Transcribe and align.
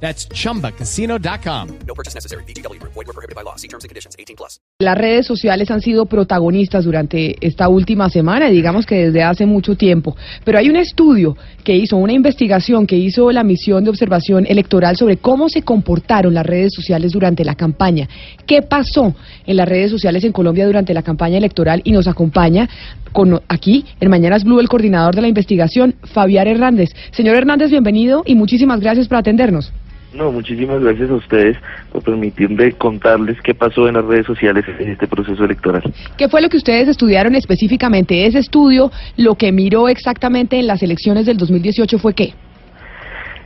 That's 0.00 0.28
chumbacasino.com. 0.28 1.68
No 1.86 1.94
purchase 1.94 2.14
necessary. 2.14 2.44
BGW. 2.44 2.78
Void 2.82 3.06
were 3.06 3.12
prohibited 3.12 3.34
by 3.34 3.42
law. 3.42 3.56
See 3.56 3.68
terms 3.68 3.84
and 3.84 3.88
conditions. 3.88 4.14
18 4.18 4.36
plus. 4.36 4.60
Las 4.78 4.98
redes 4.98 5.26
sociales 5.26 5.70
han 5.70 5.80
sido 5.80 6.04
protagonistas 6.04 6.84
durante 6.84 7.34
esta 7.40 7.70
última 7.70 8.10
semana, 8.10 8.50
digamos 8.50 8.84
que 8.84 9.06
desde 9.06 9.22
hace 9.22 9.46
mucho 9.46 9.74
tiempo. 9.74 10.14
Pero 10.44 10.58
hay 10.58 10.68
un 10.68 10.76
estudio 10.76 11.34
que 11.64 11.74
hizo, 11.74 11.96
una 11.96 12.12
investigación 12.12 12.86
que 12.86 12.98
hizo 12.98 13.32
la 13.32 13.42
misión 13.42 13.84
de 13.84 13.90
observación 13.90 14.44
electoral 14.46 14.98
sobre 14.98 15.16
cómo 15.16 15.48
se 15.48 15.62
comportaron 15.62 16.34
las 16.34 16.44
redes 16.44 16.74
sociales 16.74 17.12
durante 17.12 17.42
la 17.42 17.54
campaña. 17.54 18.06
¿Qué 18.46 18.60
pasó 18.60 19.14
en 19.46 19.56
las 19.56 19.66
redes 19.66 19.90
sociales 19.90 20.24
en 20.24 20.32
Colombia 20.32 20.66
durante 20.66 20.92
la 20.92 21.02
campaña 21.02 21.38
electoral? 21.38 21.80
Y 21.84 21.92
nos 21.92 22.06
acompaña 22.06 22.68
con, 23.12 23.40
aquí 23.48 23.86
en 23.98 24.10
Mañanas 24.10 24.44
Blue 24.44 24.60
el 24.60 24.68
coordinador 24.68 25.14
de 25.14 25.22
la 25.22 25.28
investigación, 25.28 25.94
Fabián 26.12 26.48
Hernández. 26.48 26.90
Señor 27.12 27.36
Hernández, 27.36 27.70
bienvenido 27.70 28.24
y 28.26 28.34
muchísimas 28.34 28.80
gracias 28.80 29.08
por 29.08 29.16
atendernos. 29.16 29.72
No, 30.16 30.32
muchísimas 30.32 30.82
gracias 30.82 31.10
a 31.10 31.14
ustedes 31.14 31.58
por 31.92 32.02
permitirme 32.02 32.72
contarles 32.72 33.40
qué 33.42 33.54
pasó 33.54 33.86
en 33.86 33.94
las 33.94 34.04
redes 34.04 34.24
sociales 34.24 34.64
en 34.78 34.90
este 34.90 35.06
proceso 35.06 35.44
electoral. 35.44 35.82
¿Qué 36.16 36.28
fue 36.28 36.40
lo 36.40 36.48
que 36.48 36.56
ustedes 36.56 36.88
estudiaron 36.88 37.34
específicamente? 37.34 38.26
Ese 38.26 38.38
estudio, 38.38 38.90
lo 39.18 39.34
que 39.34 39.52
miró 39.52 39.88
exactamente 39.88 40.58
en 40.58 40.66
las 40.66 40.82
elecciones 40.82 41.26
del 41.26 41.36
2018 41.36 41.98
fue 41.98 42.14
qué? 42.14 42.32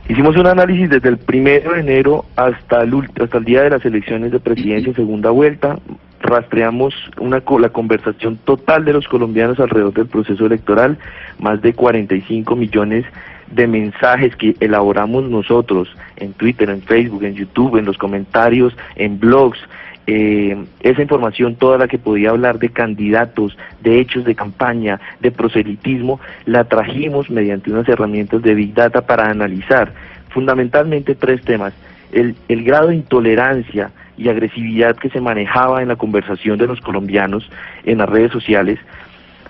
Hicimos 0.07 0.35
un 0.37 0.47
análisis 0.47 0.89
desde 0.89 1.09
el 1.09 1.17
primero 1.17 1.73
de 1.73 1.81
enero 1.81 2.25
hasta 2.35 2.81
el, 2.83 2.93
hasta 3.21 3.37
el 3.37 3.45
día 3.45 3.63
de 3.63 3.69
las 3.71 3.85
elecciones 3.85 4.31
de 4.31 4.39
presidencia 4.39 4.93
segunda 4.93 5.29
vuelta. 5.29 5.77
Rastreamos 6.21 6.93
una, 7.19 7.41
la 7.59 7.69
conversación 7.69 8.37
total 8.45 8.85
de 8.85 8.93
los 8.93 9.07
colombianos 9.07 9.59
alrededor 9.59 9.93
del 9.93 10.07
proceso 10.07 10.45
electoral, 10.45 10.97
más 11.39 11.61
de 11.61 11.73
45 11.73 12.55
millones 12.55 13.03
de 13.03 13.30
mensajes 13.67 14.35
que 14.35 14.55
elaboramos 14.59 15.29
nosotros 15.29 15.89
en 16.17 16.33
Twitter, 16.33 16.69
en 16.69 16.81
Facebook, 16.81 17.23
en 17.23 17.35
YouTube, 17.35 17.77
en 17.77 17.85
los 17.85 17.97
comentarios, 17.97 18.75
en 18.95 19.19
blogs. 19.19 19.59
Eh, 20.07 20.57
esa 20.81 21.01
información, 21.01 21.55
toda 21.55 21.77
la 21.77 21.87
que 21.87 21.99
podía 21.99 22.31
hablar 22.31 22.59
de 22.59 22.69
candidatos, 22.69 23.57
de 23.81 23.99
hechos 23.99 24.25
de 24.25 24.35
campaña, 24.35 24.99
de 25.19 25.31
proselitismo, 25.31 26.19
la 26.45 26.63
trajimos 26.63 27.29
mediante 27.29 27.71
unas 27.71 27.87
herramientas 27.87 28.41
de 28.41 28.55
Big 28.55 28.73
Data 28.73 29.01
para 29.01 29.29
analizar 29.29 29.93
fundamentalmente 30.29 31.15
tres 31.15 31.41
temas. 31.43 31.73
El, 32.11 32.35
el 32.47 32.63
grado 32.63 32.87
de 32.87 32.95
intolerancia 32.95 33.91
y 34.17 34.29
agresividad 34.29 34.97
que 34.97 35.09
se 35.09 35.21
manejaba 35.21 35.81
en 35.81 35.87
la 35.87 35.95
conversación 35.95 36.57
de 36.57 36.67
los 36.67 36.81
colombianos 36.81 37.49
en 37.85 37.99
las 37.99 38.09
redes 38.09 38.31
sociales. 38.31 38.79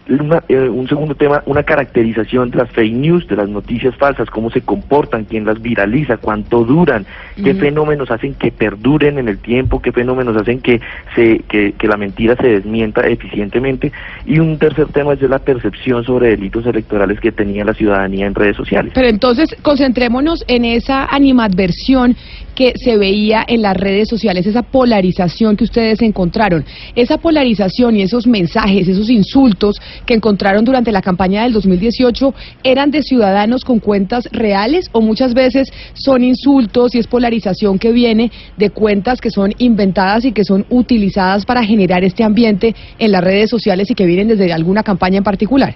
Una- 0.09 0.43
eh, 0.49 0.67
un 0.67 0.87
segundo 0.87 1.15
tema, 1.15 1.43
una 1.45 1.63
caracterización 1.63 2.49
de 2.49 2.57
las 2.57 2.71
fake 2.71 2.93
news, 2.93 3.27
de 3.27 3.35
las 3.35 3.47
noticias 3.47 3.95
falsas, 3.95 4.29
cómo 4.29 4.49
se 4.49 4.61
comportan, 4.61 5.25
quién 5.25 5.45
las 5.45 5.61
viraliza, 5.61 6.17
cuánto 6.17 6.63
duran, 6.65 7.05
qué 7.41 7.53
fenómenos 7.53 8.09
hacen 8.11 8.33
que 8.33 8.51
perduren 8.51 9.19
en 9.19 9.29
el 9.29 9.37
tiempo, 9.37 9.81
qué 9.81 9.91
fenómenos 9.91 10.35
hacen 10.35 10.59
que, 10.59 10.81
se, 11.15 11.39
que, 11.47 11.73
que 11.73 11.87
la 11.87 11.97
mentira 11.97 12.35
se 12.35 12.47
desmienta 12.47 13.07
eficientemente. 13.07 13.91
Y 14.25 14.39
un 14.39 14.57
tercer 14.57 14.87
tema 14.87 15.13
es 15.13 15.19
de 15.19 15.29
la 15.29 15.39
percepción 15.39 16.03
sobre 16.03 16.31
delitos 16.31 16.65
electorales 16.65 17.19
que 17.19 17.31
tenía 17.31 17.63
la 17.63 17.73
ciudadanía 17.73 18.25
en 18.25 18.35
redes 18.35 18.57
sociales. 18.57 18.91
Pero 18.95 19.07
entonces 19.07 19.55
concentrémonos 19.61 20.43
en 20.47 20.65
esa 20.65 21.05
animadversión 21.05 22.15
que 22.55 22.73
se 22.75 22.97
veía 22.97 23.45
en 23.47 23.61
las 23.61 23.77
redes 23.77 24.09
sociales, 24.09 24.45
esa 24.45 24.61
polarización 24.61 25.55
que 25.55 25.63
ustedes 25.63 26.01
encontraron. 26.01 26.65
Esa 26.95 27.17
polarización 27.17 27.95
y 27.95 28.01
esos 28.01 28.27
mensajes, 28.27 28.87
esos 28.87 29.09
insultos 29.09 29.79
que 30.05 30.13
encontraron 30.13 30.65
durante 30.65 30.91
la 30.91 31.01
campaña 31.01 31.43
del 31.43 31.53
2018, 31.53 32.33
¿eran 32.63 32.91
de 32.91 33.01
ciudadanos 33.01 33.63
con 33.63 33.79
cuentas 33.79 34.27
reales 34.31 34.89
o 34.91 35.01
muchas 35.01 35.33
veces 35.33 35.71
son 35.93 36.23
insultos 36.23 36.95
y 36.95 36.99
es 36.99 37.07
polarización 37.07 37.79
que 37.79 37.91
viene 37.91 38.31
de 38.57 38.69
cuentas 38.69 39.21
que 39.21 39.29
son 39.29 39.53
inventadas 39.57 40.25
y 40.25 40.31
que 40.31 40.43
son 40.43 40.65
utilizadas 40.69 41.45
para 41.45 41.63
generar 41.63 42.03
este 42.03 42.23
ambiente 42.23 42.75
en 42.99 43.11
las 43.11 43.23
redes 43.23 43.49
sociales 43.49 43.89
y 43.91 43.95
que 43.95 44.05
vienen 44.05 44.27
desde 44.27 44.51
alguna 44.53 44.83
campaña 44.83 45.17
en 45.17 45.23
particular? 45.23 45.75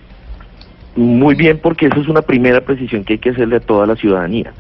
Muy 0.95 1.35
bien, 1.35 1.59
porque 1.61 1.87
eso 1.87 1.99
es 1.99 2.07
una 2.07 2.21
primera 2.21 2.61
precisión 2.61 3.03
que 3.03 3.13
hay 3.13 3.19
que 3.19 3.31
hacerle 3.31 3.57
a 3.57 3.59
toda 3.59 3.85
la 3.85 3.95
ciudadanía. 3.95 4.53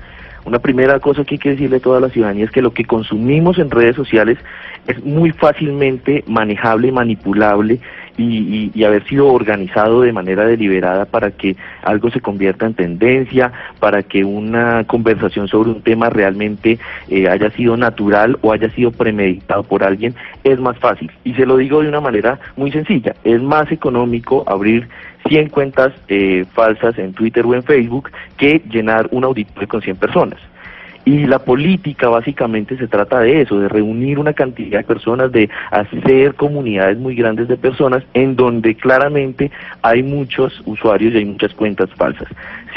Una 0.45 0.59
primera 0.59 0.99
cosa 0.99 1.23
que 1.23 1.35
hay 1.35 1.39
que 1.39 1.49
decirle 1.51 1.77
a 1.77 1.79
toda 1.79 1.99
la 1.99 2.09
ciudadanía 2.09 2.45
es 2.45 2.51
que 2.51 2.61
lo 2.61 2.71
que 2.71 2.85
consumimos 2.85 3.57
en 3.57 3.71
redes 3.71 3.95
sociales 3.95 4.37
es 4.85 5.03
muy 5.03 5.31
fácilmente 5.31 6.23
manejable, 6.27 6.91
manipulable 6.91 7.79
y, 8.17 8.23
y- 8.23 8.71
y 8.73 8.83
haber 8.83 9.03
sido 9.07 9.27
organizado 9.27 10.01
de 10.01 10.11
manera 10.13 10.45
deliberada 10.45 11.05
para 11.05 11.31
que 11.31 11.55
algo 11.83 12.09
se 12.11 12.21
convierta 12.21 12.65
en 12.65 12.73
tendencia, 12.73 13.51
para 13.79 14.03
que 14.03 14.23
una 14.23 14.83
conversación 14.85 15.47
sobre 15.47 15.71
un 15.71 15.81
tema 15.81 16.09
realmente 16.09 16.79
eh, 17.09 17.27
haya 17.29 17.49
sido 17.51 17.77
natural 17.77 18.37
o 18.41 18.51
haya 18.53 18.69
sido 18.71 18.91
premeditado 18.91 19.63
por 19.63 19.83
alguien, 19.83 20.15
es 20.43 20.59
más 20.59 20.77
fácil. 20.79 21.11
Y 21.23 21.33
se 21.33 21.45
lo 21.45 21.57
digo 21.57 21.81
de 21.81 21.89
una 21.89 22.01
manera 22.01 22.39
muy 22.55 22.71
sencilla, 22.71 23.15
es 23.23 23.41
más 23.41 23.71
económico 23.71 24.43
abrir 24.47 24.87
100 25.27 25.49
cuentas 25.49 25.91
eh, 26.07 26.45
falsas 26.53 26.97
en 26.99 27.13
Twitter 27.13 27.45
o 27.45 27.53
en 27.55 27.63
Facebook 27.63 28.11
que 28.37 28.61
llenar 28.69 29.07
un 29.11 29.23
auditorio 29.23 29.67
con 29.67 29.81
100 29.81 29.95
personas. 29.97 30.39
Y 31.05 31.25
la 31.25 31.39
política 31.39 32.09
básicamente 32.09 32.77
se 32.77 32.87
trata 32.87 33.19
de 33.19 33.41
eso, 33.41 33.59
de 33.59 33.69
reunir 33.69 34.17
una 34.17 34.33
cantidad 34.33 34.79
de 34.79 34.83
personas, 34.83 35.31
de 35.31 35.49
hacer 35.69 36.33
comunidades 36.33 36.97
muy 36.97 37.15
grandes 37.15 37.47
de 37.47 37.57
personas 37.57 38.03
en 38.15 38.35
donde 38.35 38.75
claramente 38.75 39.51
hay 39.83 40.01
muchos 40.01 40.61
usuarios 40.65 41.13
y 41.13 41.17
hay 41.17 41.25
muchas 41.25 41.53
cuentas 41.53 41.89
falsas. 41.95 42.27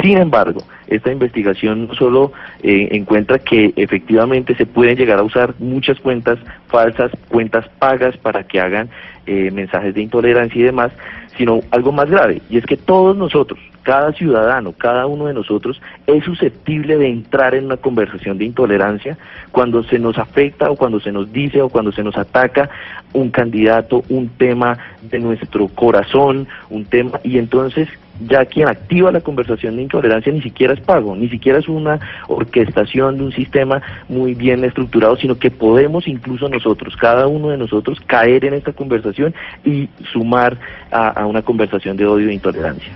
Sin 0.03 0.19
embargo, 0.19 0.63
esta 0.89 1.11
investigación 1.11 1.89
no 1.89 1.95
solo 1.95 2.33
eh, 2.63 2.89
encuentra 2.93 3.39
que 3.39 3.73
efectivamente 3.77 4.55
se 4.55 4.67
pueden 4.67 4.97
llegar 4.97 5.19
a 5.19 5.23
usar 5.23 5.55
muchas 5.59 5.99
cuentas 5.99 6.39
falsas, 6.69 7.11
cuentas 7.29 7.67
pagas 7.79 8.17
para 8.19 8.45
que 8.45 8.61
hagan 8.61 8.89
eh, 9.27 9.51
mensajes 9.51 9.95
de 9.95 10.03
intolerancia 10.03 10.61
y 10.61 10.65
demás, 10.65 10.93
sino 11.37 11.61
algo 11.71 11.93
más 11.93 12.11
grave, 12.11 12.43
y 12.51 12.59
es 12.59 12.67
que 12.67 12.77
todos 12.77 13.17
nosotros, 13.17 13.61
cada 13.89 14.13
ciudadano, 14.13 14.75
cada 14.77 15.07
uno 15.07 15.29
de 15.29 15.33
nosotros 15.33 15.81
es 16.07 16.23
susceptible 16.23 16.99
de 16.99 17.09
entrar 17.09 17.55
en 17.55 17.65
una 17.65 17.79
conversación 17.79 18.37
de 18.37 18.45
intolerancia 18.45 19.17
cuando 19.51 19.83
se 19.83 19.99
nos 19.99 20.19
afecta 20.19 20.71
o 20.71 20.77
cuando 20.77 21.01
se 21.01 21.11
nos 21.11 21.33
dice 21.33 21.63
o 21.63 21.71
cuando 21.71 21.91
se 21.91 22.03
nos 22.03 22.15
ataca 22.19 22.69
un 23.15 23.31
candidato, 23.31 24.05
un 24.11 24.29
tema 24.29 24.77
de 25.01 25.19
nuestro 25.21 25.69
corazón, 25.69 26.47
un 26.69 26.85
tema, 26.85 27.19
y 27.25 27.39
entonces 27.39 27.89
ya 28.29 28.45
quien 28.45 28.69
activa 28.69 29.11
la 29.11 29.23
conversación 29.23 29.77
de 29.77 29.85
intolerancia 29.85 30.35
ni 30.35 30.43
siquiera 30.43 30.75
es 30.75 30.81
pago, 30.81 31.17
ni 31.17 31.31
siquiera 31.31 31.59
es 31.59 31.67
una 31.67 31.99
orquestación 32.27 33.17
de 33.17 33.25
un 33.25 33.33
sistema 33.33 33.81
muy 34.11 34.35
bien 34.35 34.65
estructurado, 34.65 35.17
sino 35.17 35.39
que 35.39 35.51
podemos 35.51 36.07
incluso 36.07 36.47
nosotros, 36.51 36.95
cada 36.95 37.27
uno 37.27 37.49
de 37.49 37.57
nosotros, 37.57 37.99
caer 38.07 38.45
en 38.45 38.53
esta 38.53 38.75
conversación 38.75 39.35
y 39.65 39.89
sumar 40.13 40.59
a, 40.91 41.09
a 41.09 41.25
una 41.25 41.41
conversación 41.41 41.97
de 41.97 42.05
odio 42.05 42.29
e 42.29 42.35
intolerancia. 42.35 42.93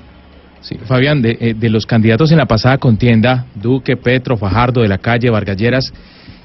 Sí, 0.63 0.77
Fabián, 0.85 1.23
de, 1.23 1.37
eh, 1.41 1.55
de 1.55 1.69
los 1.69 1.87
candidatos 1.87 2.31
en 2.31 2.39
la 2.39 2.47
pasada 2.47 2.79
contienda, 2.79 3.47
Duque, 3.55 3.97
Petro, 3.97 4.37
Fajardo, 4.37 4.83
de 4.83 4.89
la 4.89 4.99
calle, 4.99 5.29
Vargalleras, 5.29 5.93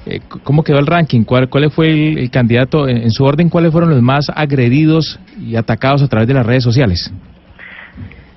eh, 0.06 0.20
¿cómo 0.42 0.64
quedó 0.64 0.78
el 0.78 0.86
ranking? 0.86 1.22
¿Cuál, 1.24 1.48
cuál 1.48 1.70
fue 1.70 1.88
el, 1.90 2.30
candidato, 2.30 2.88
en, 2.88 3.10
su 3.10 3.24
orden, 3.24 3.48
cuáles 3.48 3.72
fueron 3.72 3.90
los 3.90 4.02
más 4.02 4.30
agredidos 4.34 5.20
y 5.38 5.54
atacados 5.56 6.02
a 6.02 6.08
través 6.08 6.26
de 6.26 6.34
las 6.34 6.46
redes 6.46 6.64
sociales? 6.64 7.12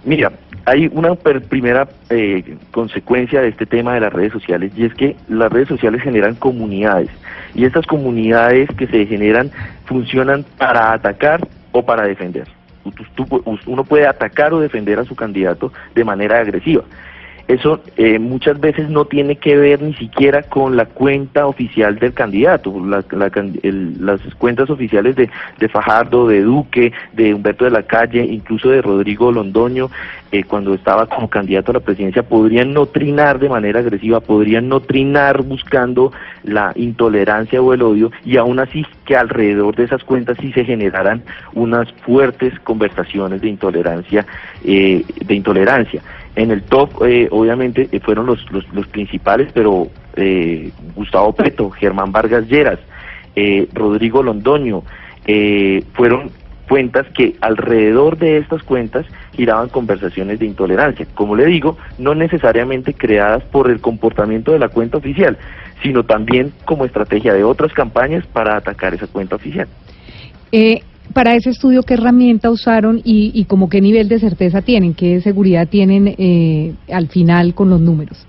Mira, 0.04 0.32
hay 0.66 0.90
una 0.92 1.16
primera 1.16 1.88
eh, 2.10 2.58
consecuencia 2.72 3.42
de 3.42 3.50
este 3.50 3.66
tema 3.66 3.94
de 3.94 4.02
las 4.02 4.12
redes 4.12 4.34
sociales 4.34 4.72
y 4.76 4.86
es 4.86 4.94
que 4.94 5.16
las 5.30 5.52
redes 5.52 5.68
sociales 5.68 6.02
generan 6.02 6.36
comunidades 6.36 7.10
y 7.56 7.66
estas 7.66 7.86
comunidades 7.86 8.70
que 8.78 8.88
se 8.88 9.06
generan 9.06 9.52
funcionan 9.86 10.44
para 10.58 10.94
atacar 10.94 11.48
o 11.72 11.84
para 11.84 12.04
defender. 12.04 12.48
Uno 13.66 13.84
puede 13.84 14.08
atacar 14.08 14.54
o 14.54 14.60
defender 14.60 15.00
a 15.00 15.06
su 15.06 15.16
candidato 15.16 15.72
de 15.96 16.04
manera 16.04 16.40
agresiva. 16.40 16.84
Eso 17.52 17.82
eh, 17.98 18.18
muchas 18.18 18.60
veces 18.62 18.90
no 18.90 19.04
tiene 19.04 19.36
que 19.36 19.58
ver 19.58 19.82
ni 19.82 19.94
siquiera 19.96 20.42
con 20.44 20.78
la 20.78 20.86
cuenta 20.86 21.48
oficial 21.48 22.00
del 22.00 22.14
candidato. 22.14 22.74
La- 22.86 23.04
las 24.00 24.22
cuentas 24.36 24.70
oficiales 24.70 25.18
de, 25.18 25.30
de 25.60 25.68
Fajardo, 25.68 26.28
de 26.30 26.42
Duque, 26.44 26.94
de 27.12 27.34
Humberto 27.34 27.66
de 27.66 27.72
la 27.72 27.84
Calle, 27.84 28.24
incluso 28.24 28.70
de 28.70 28.82
Rodrigo 28.82 29.34
Londoño, 29.34 29.90
eh, 30.32 30.46
cuando 30.46 30.74
estaba 30.74 31.08
como 31.08 31.30
candidato 31.30 31.72
a 31.72 31.74
la 31.74 31.80
presidencia, 31.82 32.24
podrían 32.24 32.72
no 32.74 32.86
trinar 32.86 33.38
de 33.38 33.50
manera 33.50 33.82
agresiva, 33.82 34.22
podrían 34.22 34.70
no 34.70 34.80
trinar 34.80 35.42
buscando 35.42 36.14
la 36.44 36.72
intolerancia 36.76 37.62
o 37.62 37.74
el 37.74 37.82
odio, 37.82 38.12
y 38.24 38.38
aún 38.38 38.60
así 38.60 38.86
que 39.06 39.18
alrededor 39.18 39.76
de 39.76 39.84
esas 39.84 40.06
cuentas 40.06 40.38
sí 40.40 40.54
se 40.54 40.64
generaran 40.64 41.22
unas 41.54 41.92
fuertes 42.06 42.58
conversaciones 42.62 43.42
de 43.42 43.50
intolerancia, 43.50 44.26
eh, 44.64 45.04
de 45.26 45.36
intolerancia. 45.36 46.02
En 46.36 46.52
el 46.52 46.64
top, 46.64 47.04
eh, 47.06 47.28
obviamente, 47.30 47.90
eh, 47.92 48.00
fueron 48.00 48.26
los, 48.26 48.50
los, 48.52 48.68
los, 48.74 48.88
principales, 48.88 49.52
pero 49.54 49.90
eh, 50.16 50.72
Gustavo 50.96 51.34
Preto, 51.34 51.70
Germán 51.72 52.12
Vargas 52.12 52.48
Lleras, 52.48 52.80
eh, 53.36 53.68
Rodrigo 53.74 54.24
Londoño, 54.24 54.84
eh, 55.26 55.84
fueron 55.94 56.32
cuentas 56.68 57.06
que 57.14 57.36
alrededor 57.42 58.18
de 58.18 58.38
estas 58.38 58.64
cuentas 58.64 59.06
giraban 59.34 59.68
conversaciones 59.68 60.40
de 60.40 60.46
intolerancia. 60.46 61.06
Como 61.16 61.36
le 61.36 61.46
digo, 61.46 61.78
no 61.98 62.16
necesariamente 62.16 62.94
creadas 62.94 63.44
por 63.44 63.70
el 63.70 63.82
comportamiento 63.82 64.54
de 64.54 64.60
la 64.60 64.70
cuenta 64.70 64.98
oficial, 64.98 65.38
sino 65.84 66.04
también 66.04 66.54
como 66.64 66.86
estrategia 66.86 67.34
de 67.34 67.44
otras 67.44 67.74
campañas 67.74 68.26
para 68.26 68.56
atacar 68.56 68.94
esa 68.94 69.08
cuenta 69.08 69.36
oficial. 69.36 69.68
Eh, 70.54 70.82
para 71.12 71.36
ese 71.36 71.50
estudio, 71.50 71.84
¿qué 71.84 71.96
herramienta 71.96 72.50
usaron 72.50 73.02
y, 73.04 73.32
y 73.34 73.46
como 73.46 73.70
qué 73.70 73.82
nivel 73.82 74.10
de 74.10 74.20
certeza 74.20 74.62
tienen? 74.62 74.94
¿Qué 74.94 75.22
seguridad 75.22 75.68
tienen 75.68 76.16
eh, 76.18 76.74
al 76.92 77.08
final 77.08 77.54
con 77.54 77.70
los 77.70 77.80
números? 77.80 78.26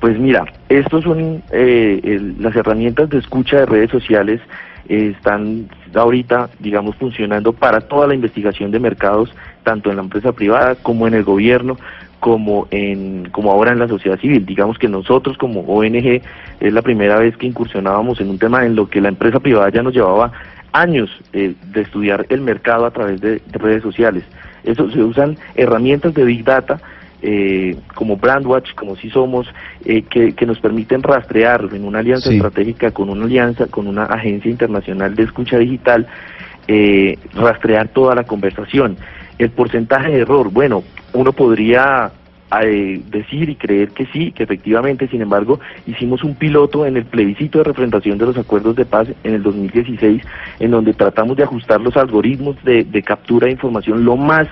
Pues 0.00 0.18
mira, 0.18 0.44
estos 0.68 1.04
son 1.04 1.42
eh, 1.50 2.00
el, 2.02 2.42
las 2.42 2.54
herramientas 2.54 3.08
de 3.08 3.18
escucha 3.18 3.60
de 3.60 3.66
redes 3.66 3.90
sociales 3.90 4.40
eh, 4.88 5.14
están 5.16 5.68
ahorita, 5.94 6.50
digamos, 6.58 6.96
funcionando 6.96 7.52
para 7.52 7.80
toda 7.80 8.06
la 8.06 8.14
investigación 8.14 8.70
de 8.70 8.80
mercados, 8.80 9.30
tanto 9.62 9.90
en 9.90 9.96
la 9.96 10.02
empresa 10.02 10.32
privada 10.32 10.74
como 10.74 11.06
en 11.08 11.14
el 11.14 11.24
gobierno, 11.24 11.78
como 12.20 12.68
en 12.70 13.28
como 13.30 13.50
ahora 13.50 13.72
en 13.72 13.78
la 13.78 13.88
sociedad 13.88 14.18
civil. 14.18 14.44
Digamos 14.44 14.78
que 14.78 14.88
nosotros 14.88 15.38
como 15.38 15.60
ONG 15.60 16.20
es 16.60 16.72
la 16.72 16.82
primera 16.82 17.18
vez 17.18 17.36
que 17.36 17.46
incursionábamos 17.46 18.20
en 18.20 18.30
un 18.30 18.38
tema 18.38 18.66
en 18.66 18.76
lo 18.76 18.88
que 18.88 19.00
la 19.00 19.08
empresa 19.08 19.40
privada 19.40 19.70
ya 19.70 19.82
nos 19.82 19.94
llevaba 19.94 20.32
años 20.74 21.10
eh, 21.32 21.54
de 21.72 21.80
estudiar 21.80 22.26
el 22.28 22.42
mercado 22.42 22.84
a 22.84 22.90
través 22.90 23.20
de, 23.22 23.40
de 23.46 23.58
redes 23.58 23.82
sociales. 23.82 24.24
Eso 24.64 24.90
se 24.90 25.02
usan 25.02 25.38
herramientas 25.54 26.12
de 26.12 26.24
big 26.24 26.44
data 26.44 26.80
eh, 27.26 27.78
como 27.94 28.18
Brandwatch, 28.18 28.74
como 28.74 28.96
si 28.96 29.08
somos, 29.08 29.46
eh, 29.86 30.02
que, 30.02 30.34
que, 30.34 30.44
nos 30.44 30.60
permiten 30.60 31.02
rastrear 31.02 31.70
en 31.72 31.86
una 31.86 32.00
alianza 32.00 32.28
sí. 32.28 32.36
estratégica 32.36 32.90
con 32.90 33.08
una 33.08 33.24
alianza, 33.24 33.66
con 33.66 33.86
una 33.86 34.04
agencia 34.04 34.50
internacional 34.50 35.14
de 35.14 35.22
escucha 35.22 35.56
digital, 35.56 36.06
eh, 36.68 37.18
rastrear 37.32 37.88
toda 37.88 38.14
la 38.14 38.24
conversación. 38.24 38.98
El 39.38 39.48
porcentaje 39.48 40.10
de 40.10 40.20
error, 40.20 40.50
bueno, 40.50 40.84
uno 41.14 41.32
podría 41.32 42.12
eh, 42.62 43.00
decir 43.10 43.48
y 43.48 43.56
creer 43.56 43.90
que 43.90 44.06
sí, 44.06 44.32
que 44.32 44.44
efectivamente, 44.44 45.08
sin 45.08 45.22
embargo, 45.22 45.60
hicimos 45.86 46.22
un 46.22 46.34
piloto 46.34 46.86
en 46.86 46.96
el 46.96 47.04
plebiscito 47.04 47.58
de 47.58 47.64
refrentación 47.64 48.18
de 48.18 48.26
los 48.26 48.36
acuerdos 48.36 48.76
de 48.76 48.84
paz 48.84 49.08
en 49.24 49.34
el 49.34 49.42
2016, 49.42 50.22
en 50.60 50.70
donde 50.70 50.94
tratamos 50.94 51.36
de 51.36 51.42
ajustar 51.42 51.80
los 51.80 51.96
algoritmos 51.96 52.62
de, 52.64 52.84
de 52.84 53.02
captura 53.02 53.46
de 53.46 53.52
información 53.52 54.04
lo 54.04 54.16
más 54.16 54.48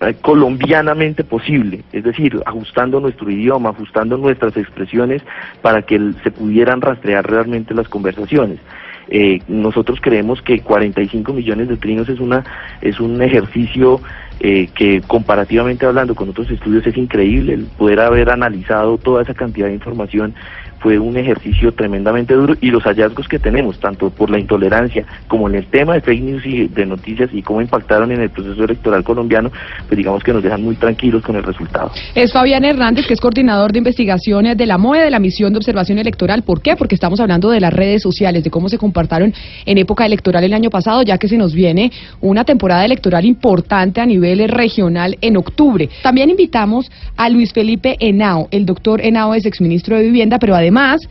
eh, 0.00 0.14
colombianamente 0.20 1.24
posible, 1.24 1.82
es 1.92 2.04
decir, 2.04 2.40
ajustando 2.46 3.00
nuestro 3.00 3.28
idioma, 3.32 3.70
ajustando 3.70 4.16
nuestras 4.16 4.56
expresiones 4.56 5.22
para 5.60 5.82
que 5.82 6.12
se 6.22 6.30
pudieran 6.30 6.80
rastrear 6.80 7.28
realmente 7.28 7.74
las 7.74 7.88
conversaciones. 7.88 8.60
Eh, 9.08 9.40
nosotros 9.48 9.98
creemos 10.00 10.40
que 10.40 10.60
45 10.60 11.32
millones 11.32 11.68
de 11.68 11.78
trinos 11.78 12.08
es 12.08 12.20
una 12.20 12.44
es 12.80 13.00
un 13.00 13.20
ejercicio 13.22 14.00
eh, 14.40 14.68
que 14.74 15.02
comparativamente 15.06 15.84
hablando 15.84 16.14
con 16.14 16.28
otros 16.28 16.50
estudios 16.50 16.86
es 16.86 16.96
increíble 16.96 17.54
el 17.54 17.64
poder 17.66 18.00
haber 18.00 18.30
analizado 18.30 18.96
toda 18.98 19.22
esa 19.22 19.34
cantidad 19.34 19.66
de 19.66 19.74
información 19.74 20.34
fue 20.80 20.98
un 20.98 21.16
ejercicio 21.16 21.72
tremendamente 21.72 22.34
duro 22.34 22.54
y 22.60 22.70
los 22.70 22.82
hallazgos 22.84 23.28
que 23.28 23.38
tenemos, 23.38 23.78
tanto 23.80 24.10
por 24.10 24.30
la 24.30 24.38
intolerancia 24.38 25.04
como 25.26 25.48
en 25.48 25.56
el 25.56 25.66
tema 25.66 25.94
de 25.94 26.00
fake 26.00 26.22
news 26.22 26.46
y 26.46 26.68
de 26.68 26.86
noticias 26.86 27.30
y 27.32 27.42
cómo 27.42 27.60
impactaron 27.60 28.12
en 28.12 28.20
el 28.20 28.30
proceso 28.30 28.64
electoral 28.64 29.02
colombiano, 29.04 29.50
pues 29.86 29.96
digamos 29.96 30.22
que 30.22 30.32
nos 30.32 30.42
dejan 30.42 30.62
muy 30.62 30.76
tranquilos 30.76 31.22
con 31.22 31.36
el 31.36 31.42
resultado. 31.42 31.90
Es 32.14 32.32
Fabián 32.32 32.64
Hernández, 32.64 33.06
que 33.06 33.14
es 33.14 33.20
coordinador 33.20 33.72
de 33.72 33.78
investigaciones 33.78 34.56
de 34.56 34.66
la 34.66 34.78
MOE, 34.78 35.00
de 35.00 35.10
la 35.10 35.18
Misión 35.18 35.52
de 35.52 35.58
Observación 35.58 35.98
Electoral. 35.98 36.42
¿Por 36.42 36.62
qué? 36.62 36.76
Porque 36.76 36.94
estamos 36.94 37.20
hablando 37.20 37.50
de 37.50 37.60
las 37.60 37.72
redes 37.72 38.02
sociales, 38.02 38.44
de 38.44 38.50
cómo 38.50 38.68
se 38.68 38.78
comportaron 38.78 39.34
en 39.66 39.78
época 39.78 40.06
electoral 40.06 40.44
el 40.44 40.54
año 40.54 40.70
pasado, 40.70 41.02
ya 41.02 41.18
que 41.18 41.28
se 41.28 41.36
nos 41.36 41.54
viene 41.54 41.90
una 42.20 42.44
temporada 42.44 42.84
electoral 42.84 43.24
importante 43.24 44.00
a 44.00 44.06
nivel 44.06 44.48
regional 44.48 45.16
en 45.20 45.36
octubre. 45.36 45.88
También 46.02 46.30
invitamos 46.30 46.90
a 47.16 47.28
Luis 47.28 47.52
Felipe 47.52 47.96
Henao. 48.00 48.48
El 48.50 48.66
doctor 48.66 49.00
Henao 49.04 49.34
es 49.34 49.46
exministro 49.46 49.96
de 49.96 50.04
Vivienda, 50.04 50.38
pero 50.38 50.54
además 50.54 50.67
Además, 50.68 51.08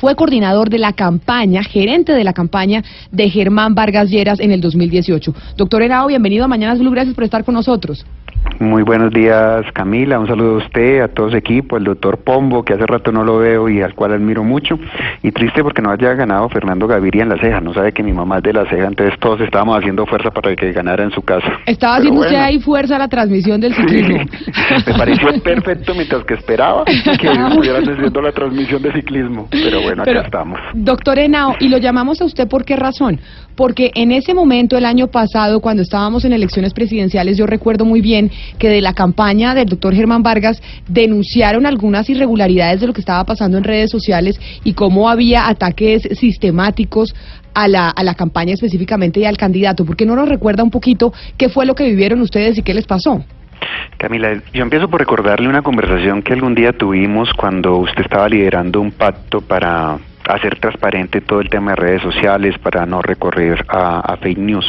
fue 0.00 0.16
coordinador 0.16 0.68
de 0.68 0.78
la 0.78 0.92
campaña, 0.92 1.62
gerente 1.62 2.12
de 2.14 2.24
la 2.24 2.32
campaña 2.32 2.82
de 3.12 3.30
Germán 3.30 3.76
Vargas 3.76 4.10
Lleras 4.10 4.40
en 4.40 4.50
el 4.50 4.60
2018. 4.60 5.32
Doctor 5.56 5.82
Henao, 5.82 6.08
bienvenido 6.08 6.44
a 6.44 6.48
Mañanas 6.48 6.80
Blue, 6.80 6.90
gracias 6.90 7.14
por 7.14 7.22
estar 7.22 7.44
con 7.44 7.54
nosotros. 7.54 8.04
Muy 8.58 8.82
buenos 8.82 9.12
días, 9.12 9.64
Camila. 9.72 10.18
Un 10.18 10.26
saludo 10.26 10.54
a 10.54 10.58
usted, 10.58 11.00
a 11.00 11.08
todo 11.08 11.30
su 11.30 11.36
equipo, 11.36 11.76
el 11.76 11.84
doctor 11.84 12.18
Pombo, 12.18 12.64
que 12.64 12.74
hace 12.74 12.86
rato 12.86 13.10
no 13.10 13.24
lo 13.24 13.38
veo 13.38 13.68
y 13.68 13.82
al 13.82 13.94
cual 13.94 14.12
admiro 14.12 14.44
mucho. 14.44 14.78
Y 15.22 15.32
triste 15.32 15.62
porque 15.62 15.82
no 15.82 15.90
haya 15.90 16.14
ganado 16.14 16.48
Fernando 16.48 16.86
Gaviria 16.86 17.22
en 17.22 17.28
la 17.28 17.38
ceja. 17.38 17.60
No 17.60 17.74
sabe 17.74 17.92
que 17.92 18.02
mi 18.02 18.12
mamá 18.12 18.38
es 18.38 18.44
de 18.44 18.52
la 18.52 18.68
ceja, 18.68 18.86
entonces 18.86 19.18
todos 19.18 19.40
estábamos 19.40 19.78
haciendo 19.78 20.06
fuerza 20.06 20.30
para 20.30 20.54
que 20.54 20.72
ganara 20.72 21.04
en 21.04 21.10
su 21.10 21.22
casa. 21.22 21.46
Estaba 21.66 21.96
haciendo 21.96 22.20
bueno. 22.20 22.30
usted 22.30 22.42
ahí 22.42 22.60
fuerza 22.60 22.96
a 22.96 22.98
la 22.98 23.08
transmisión 23.08 23.60
del 23.60 23.74
ciclismo. 23.74 24.18
Sí. 24.30 24.52
Me 24.86 24.94
pareció 24.94 25.42
perfecto 25.42 25.94
mientras 25.94 26.24
que 26.24 26.34
esperaba 26.34 26.84
que 26.84 26.92
estuvieran 27.28 27.88
haciendo 27.88 28.22
la 28.22 28.32
transmisión 28.32 28.82
de 28.82 28.92
ciclismo. 28.92 29.48
Pero 29.50 29.82
bueno, 29.82 30.02
Pero, 30.04 30.20
acá 30.20 30.26
estamos. 30.26 30.60
Doctor 30.74 31.18
Henao, 31.18 31.56
y 31.60 31.68
lo 31.68 31.78
llamamos 31.78 32.20
a 32.20 32.24
usted 32.24 32.48
por 32.48 32.64
qué 32.64 32.76
razón. 32.76 33.20
Porque 33.56 33.90
en 33.94 34.12
ese 34.12 34.34
momento, 34.34 34.78
el 34.78 34.84
año 34.84 35.08
pasado, 35.08 35.60
cuando 35.60 35.82
estábamos 35.82 36.24
en 36.24 36.32
elecciones 36.32 36.72
presidenciales, 36.72 37.36
yo 37.36 37.46
recuerdo 37.46 37.84
muy 37.84 38.00
bien 38.00 38.30
que 38.58 38.68
de 38.68 38.80
la 38.80 38.94
campaña 38.94 39.54
del 39.54 39.68
doctor 39.68 39.94
Germán 39.94 40.22
Vargas 40.22 40.62
denunciaron 40.88 41.66
algunas 41.66 42.08
irregularidades 42.08 42.80
de 42.80 42.86
lo 42.86 42.92
que 42.92 43.00
estaba 43.00 43.24
pasando 43.24 43.58
en 43.58 43.64
redes 43.64 43.90
sociales 43.90 44.40
y 44.64 44.74
cómo 44.74 45.08
había 45.08 45.48
ataques 45.48 46.02
sistemáticos 46.18 47.14
a 47.54 47.68
la, 47.68 47.90
a 47.90 48.02
la 48.02 48.14
campaña 48.14 48.54
específicamente 48.54 49.20
y 49.20 49.24
al 49.24 49.36
candidato. 49.36 49.84
¿Por 49.84 49.96
qué 49.96 50.06
no 50.06 50.16
nos 50.16 50.28
recuerda 50.28 50.62
un 50.62 50.70
poquito 50.70 51.12
qué 51.36 51.48
fue 51.48 51.66
lo 51.66 51.74
que 51.74 51.84
vivieron 51.84 52.20
ustedes 52.20 52.58
y 52.58 52.62
qué 52.62 52.74
les 52.74 52.86
pasó? 52.86 53.24
Camila, 53.96 54.42
yo 54.52 54.62
empiezo 54.62 54.88
por 54.88 55.00
recordarle 55.00 55.48
una 55.48 55.62
conversación 55.62 56.22
que 56.22 56.32
algún 56.32 56.54
día 56.54 56.72
tuvimos 56.72 57.32
cuando 57.34 57.76
usted 57.76 58.02
estaba 58.02 58.28
liderando 58.28 58.80
un 58.80 58.90
pacto 58.90 59.40
para 59.40 59.98
hacer 60.28 60.58
transparente 60.58 61.20
todo 61.20 61.40
el 61.40 61.48
tema 61.48 61.72
de 61.72 61.76
redes 61.76 62.02
sociales 62.02 62.56
para 62.58 62.86
no 62.86 63.02
recorrer 63.02 63.64
a, 63.68 64.00
a 64.00 64.16
fake 64.16 64.38
news. 64.38 64.66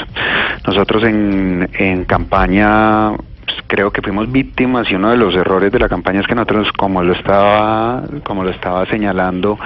Nosotros 0.65 1.04
en, 1.04 1.70
en 1.77 2.05
campaña 2.05 3.12
pues, 3.45 3.57
creo 3.67 3.91
que 3.91 4.01
fuimos 4.01 4.31
víctimas 4.31 4.89
y 4.89 4.95
uno 4.95 5.09
de 5.09 5.17
los 5.17 5.35
errores 5.35 5.71
de 5.71 5.79
la 5.79 5.89
campaña 5.89 6.21
es 6.21 6.27
que 6.27 6.35
nosotros 6.35 6.71
como 6.73 7.03
lo 7.03 7.13
estaba 7.13 8.03
como 8.23 8.43
lo 8.43 8.50
estaba 8.50 8.85
señalando 8.85 9.57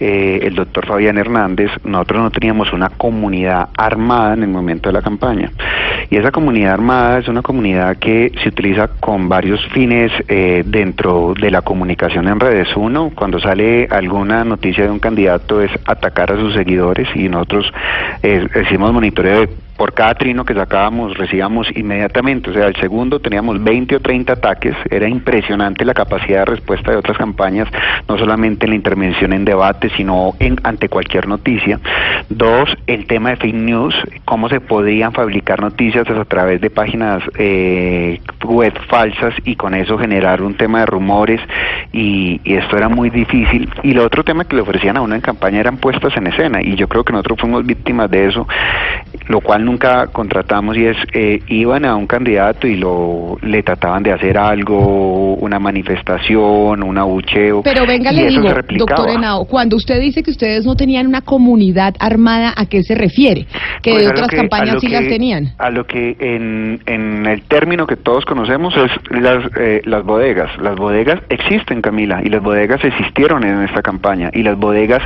eh, 0.00 0.40
el 0.42 0.54
doctor 0.54 0.86
Fabián 0.86 1.18
Hernández 1.18 1.70
nosotros 1.84 2.22
no 2.22 2.30
teníamos 2.30 2.72
una 2.72 2.90
comunidad 2.90 3.68
armada 3.76 4.34
en 4.34 4.42
el 4.42 4.48
momento 4.48 4.88
de 4.88 4.92
la 4.94 5.02
campaña. 5.02 5.50
Y 6.10 6.16
esa 6.16 6.30
comunidad 6.30 6.74
armada 6.74 7.18
es 7.18 7.28
una 7.28 7.42
comunidad 7.42 7.96
que 7.96 8.32
se 8.42 8.48
utiliza 8.48 8.88
con 8.88 9.28
varios 9.28 9.64
fines 9.68 10.12
eh, 10.28 10.62
dentro 10.66 11.34
de 11.40 11.50
la 11.50 11.62
comunicación 11.62 12.28
en 12.28 12.38
redes. 12.38 12.68
Uno 12.76 13.12
cuando 13.14 13.40
sale 13.40 13.88
alguna 13.90 14.44
noticia 14.44 14.84
de 14.84 14.90
un 14.90 14.98
candidato 14.98 15.62
es 15.62 15.70
atacar 15.86 16.32
a 16.32 16.36
sus 16.36 16.54
seguidores 16.54 17.08
y 17.14 17.28
nosotros 17.28 17.72
eh, 18.22 18.46
hicimos 18.62 18.92
monitoreo 18.92 19.40
de 19.40 19.48
por 19.82 19.94
cada 19.94 20.14
trino 20.14 20.44
que 20.44 20.54
sacábamos 20.54 21.18
recibíamos 21.18 21.66
inmediatamente, 21.74 22.50
o 22.50 22.52
sea, 22.52 22.68
el 22.68 22.76
segundo 22.76 23.18
teníamos 23.18 23.60
20 23.64 23.96
o 23.96 23.98
30 23.98 24.34
ataques, 24.34 24.76
era 24.88 25.08
impresionante 25.08 25.84
la 25.84 25.92
capacidad 25.92 26.38
de 26.38 26.52
respuesta 26.52 26.92
de 26.92 26.98
otras 26.98 27.18
campañas, 27.18 27.66
no 28.08 28.16
solamente 28.16 28.64
en 28.64 28.70
la 28.70 28.76
intervención 28.76 29.32
en 29.32 29.44
debate, 29.44 29.90
sino 29.96 30.34
en 30.38 30.60
ante 30.62 30.88
cualquier 30.88 31.26
noticia. 31.26 31.80
Dos, 32.28 32.70
el 32.86 33.08
tema 33.08 33.30
de 33.30 33.36
fake 33.38 33.56
news, 33.56 33.96
cómo 34.24 34.48
se 34.48 34.60
podían 34.60 35.12
fabricar 35.14 35.60
noticias 35.60 36.08
a 36.08 36.24
través 36.26 36.60
de 36.60 36.70
páginas 36.70 37.20
eh, 37.36 38.20
web 38.44 38.72
falsas 38.88 39.34
y 39.44 39.56
con 39.56 39.74
eso 39.74 39.98
generar 39.98 40.42
un 40.42 40.54
tema 40.54 40.78
de 40.78 40.86
rumores 40.86 41.40
y, 41.92 42.40
esto 42.44 42.76
era 42.76 42.88
muy 42.88 43.10
difícil. 43.10 43.68
Y 43.82 43.90
el 43.90 43.98
otro 43.98 44.22
tema 44.22 44.44
que 44.44 44.54
le 44.54 44.62
ofrecían 44.62 44.96
a 44.96 45.00
uno 45.00 45.16
en 45.16 45.20
campaña 45.20 45.58
eran 45.58 45.78
puestas 45.78 46.16
en 46.16 46.28
escena 46.28 46.60
y 46.62 46.76
yo 46.76 46.86
creo 46.86 47.02
que 47.02 47.12
nosotros 47.12 47.40
fuimos 47.40 47.66
víctimas 47.66 48.08
de 48.10 48.28
eso 48.28 48.46
lo 49.28 49.40
cual 49.40 49.64
nunca 49.72 50.06
contratamos 50.08 50.76
y 50.76 50.84
es 50.86 50.96
eh, 51.14 51.40
iban 51.48 51.84
a 51.86 51.96
un 51.96 52.06
candidato 52.06 52.66
y 52.66 52.76
lo 52.76 53.38
le 53.42 53.62
trataban 53.62 54.02
de 54.02 54.12
hacer 54.12 54.36
algo, 54.36 55.34
una 55.36 55.58
manifestación, 55.58 56.82
un 56.82 56.98
abucheo. 56.98 57.62
Pero 57.62 57.86
venga, 57.86 58.12
le 58.12 58.26
digo, 58.26 58.48
doctor 58.76 59.08
Henao, 59.08 59.46
cuando 59.46 59.76
usted 59.76 59.98
dice 60.00 60.22
que 60.22 60.30
ustedes 60.30 60.66
no 60.66 60.74
tenían 60.76 61.06
una 61.06 61.22
comunidad 61.22 61.94
armada, 61.98 62.52
¿a 62.56 62.66
qué 62.66 62.82
se 62.82 62.94
refiere? 62.94 63.46
Que 63.82 63.92
Pues 63.92 64.02
de 64.04 64.08
a 64.08 64.12
lo 64.12 64.14
otras 64.14 64.28
que- 64.28 64.36
campañas 64.36 64.76
sí 64.80 64.86
que- 64.88 64.92
las 64.92 65.08
tenían. 65.08 65.52
A 65.58 65.70
lo 65.70 65.86
que 65.86 66.16
en, 66.20 66.80
en 66.86 67.26
el 67.26 67.42
término 67.42 67.86
que 67.86 67.96
todos 67.96 68.24
conocemos 68.26 68.74
es 68.76 68.90
las, 69.22 69.44
eh, 69.58 69.80
las 69.84 70.04
bodegas. 70.04 70.50
Las 70.60 70.76
bodegas 70.76 71.20
existen, 71.30 71.80
Camila, 71.80 72.20
y 72.22 72.28
las 72.28 72.42
bodegas 72.42 72.84
existieron 72.84 73.44
en 73.44 73.62
esta 73.62 73.80
campaña. 73.82 74.30
Y 74.34 74.42
las 74.42 74.58
bodegas 74.58 75.02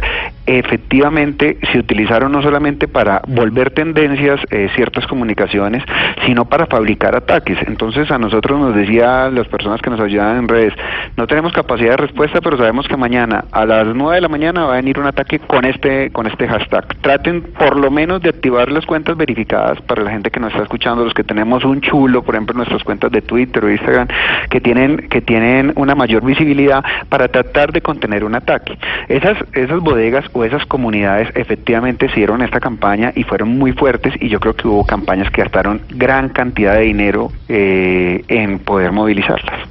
efectivamente 0.46 1.58
se 1.73 1.78
utilizaron 1.78 2.32
no 2.32 2.42
solamente 2.42 2.88
para 2.88 3.20
volver 3.28 3.70
tendencias 3.70 4.40
eh, 4.50 4.69
ciertas 4.75 5.07
comunicaciones, 5.07 5.83
sino 6.26 6.45
para 6.45 6.67
fabricar 6.67 7.15
ataques. 7.15 7.59
Entonces 7.67 8.11
a 8.11 8.19
nosotros 8.19 8.59
nos 8.59 8.75
decía 8.75 9.31
las 9.31 9.49
personas 9.49 9.81
que 9.81 9.91
nos 9.91 10.00
ayudaban 10.00 10.38
en 10.38 10.49
redes, 10.49 10.73
no 11.17 11.26
tenemos 11.26 11.53
capacidad 11.53 11.91
de 11.91 11.97
respuesta, 11.97 12.41
pero 12.41 12.57
sabemos 12.57 12.87
que 12.88 12.97
mañana 12.97 13.45
a 13.53 13.65
las 13.65 13.87
9 13.87 14.17
de 14.17 14.21
la 14.21 14.29
mañana 14.29 14.65
va 14.65 14.75
a 14.75 14.76
venir 14.76 14.99
un 14.99 15.07
ataque 15.07 15.38
con 15.38 15.65
este 15.65 16.11
con 16.11 16.26
este 16.26 16.47
hashtag. 16.47 16.87
Traten 17.00 17.43
por 17.43 17.76
lo 17.76 17.91
menos 17.91 18.23
de 18.23 18.31
activar 18.31 18.71
las 18.71 18.87
cuentas 18.87 19.17
verificadas 19.17 19.81
para 19.83 20.03
la 20.03 20.11
gente 20.11 20.31
que 20.31 20.41
nos 20.41 20.53
está 20.53 20.62
escuchando, 20.62 21.05
los 21.05 21.15
que 21.15 21.25
tenemos 21.25 21.65
un 21.65 21.81
chulo, 21.81 22.23
por 22.23 22.35
ejemplo, 22.35 22.55
nuestras 22.55 22.85
cuentas 22.85 23.11
de 23.11 23.23
Twitter 23.23 23.65
o 23.65 23.71
Instagram, 23.71 24.09
que 24.50 24.61
tienen 24.61 25.09
que 25.09 25.21
tienen 25.21 25.73
una 25.76 25.95
mayor 25.95 26.25
visibilidad 26.25 26.85
para 27.09 27.29
tratar 27.29 27.73
de 27.73 27.81
contener 27.81 28.25
un 28.25 28.35
ataque. 28.35 28.79
Esas 29.09 29.37
esas 29.53 29.81
bodegas 29.81 30.25
o 30.33 30.45
esas 30.45 30.65
comunidades 30.67 31.29
efectivamente 31.35 32.09
se 32.09 32.17
dieron 32.17 32.43
esta 32.43 32.61
campaña 32.61 33.12
y 33.15 33.23
fueron 33.25 33.59
muy 33.59 33.73
fuertes 33.73 34.15
y 34.21 34.29
yo 34.29 34.36
creo 34.40 34.55
que 34.55 34.69
hubo 34.69 34.85
campañas 34.85 35.31
que 35.31 35.43
gastaron 35.43 35.83
gran 35.90 36.31
cantidad 36.31 36.75
de 36.75 36.83
dinero 36.83 37.31
eh, 37.49 38.25
en 38.28 38.59
poder 38.61 38.93
movilizarlas. 38.93 39.69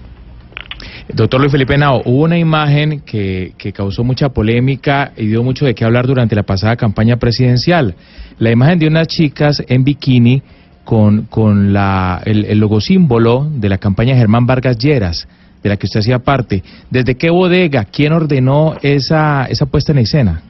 Doctor 1.13 1.39
Luis 1.39 1.51
Felipe 1.51 1.77
Nao, 1.77 2.01
hubo 2.05 2.23
una 2.23 2.37
imagen 2.37 3.01
que, 3.01 3.53
que 3.57 3.71
causó 3.71 4.03
mucha 4.03 4.29
polémica 4.29 5.11
y 5.15 5.27
dio 5.27 5.43
mucho 5.43 5.65
de 5.65 5.75
qué 5.75 5.85
hablar 5.85 6.07
durante 6.07 6.35
la 6.35 6.43
pasada 6.43 6.75
campaña 6.75 7.17
presidencial. 7.17 7.95
La 8.39 8.51
imagen 8.51 8.79
de 8.79 8.87
unas 8.87 9.07
chicas 9.07 9.63
en 9.67 9.83
bikini 9.83 10.41
con, 10.83 11.23
con 11.23 11.73
la, 11.73 12.21
el, 12.25 12.45
el 12.45 12.59
logosímbolo 12.59 13.47
de 13.49 13.69
la 13.69 13.77
campaña 13.77 14.15
Germán 14.15 14.45
Vargas 14.45 14.77
Lleras, 14.77 15.27
de 15.61 15.69
la 15.69 15.77
que 15.77 15.85
usted 15.85 15.99
hacía 15.99 16.19
parte. 16.19 16.63
¿Desde 16.89 17.15
qué 17.15 17.29
bodega? 17.29 17.85
¿Quién 17.85 18.11
ordenó 18.13 18.75
esa, 18.81 19.45
esa 19.45 19.65
puesta 19.67 19.91
en 19.91 19.99
escena? 19.99 20.41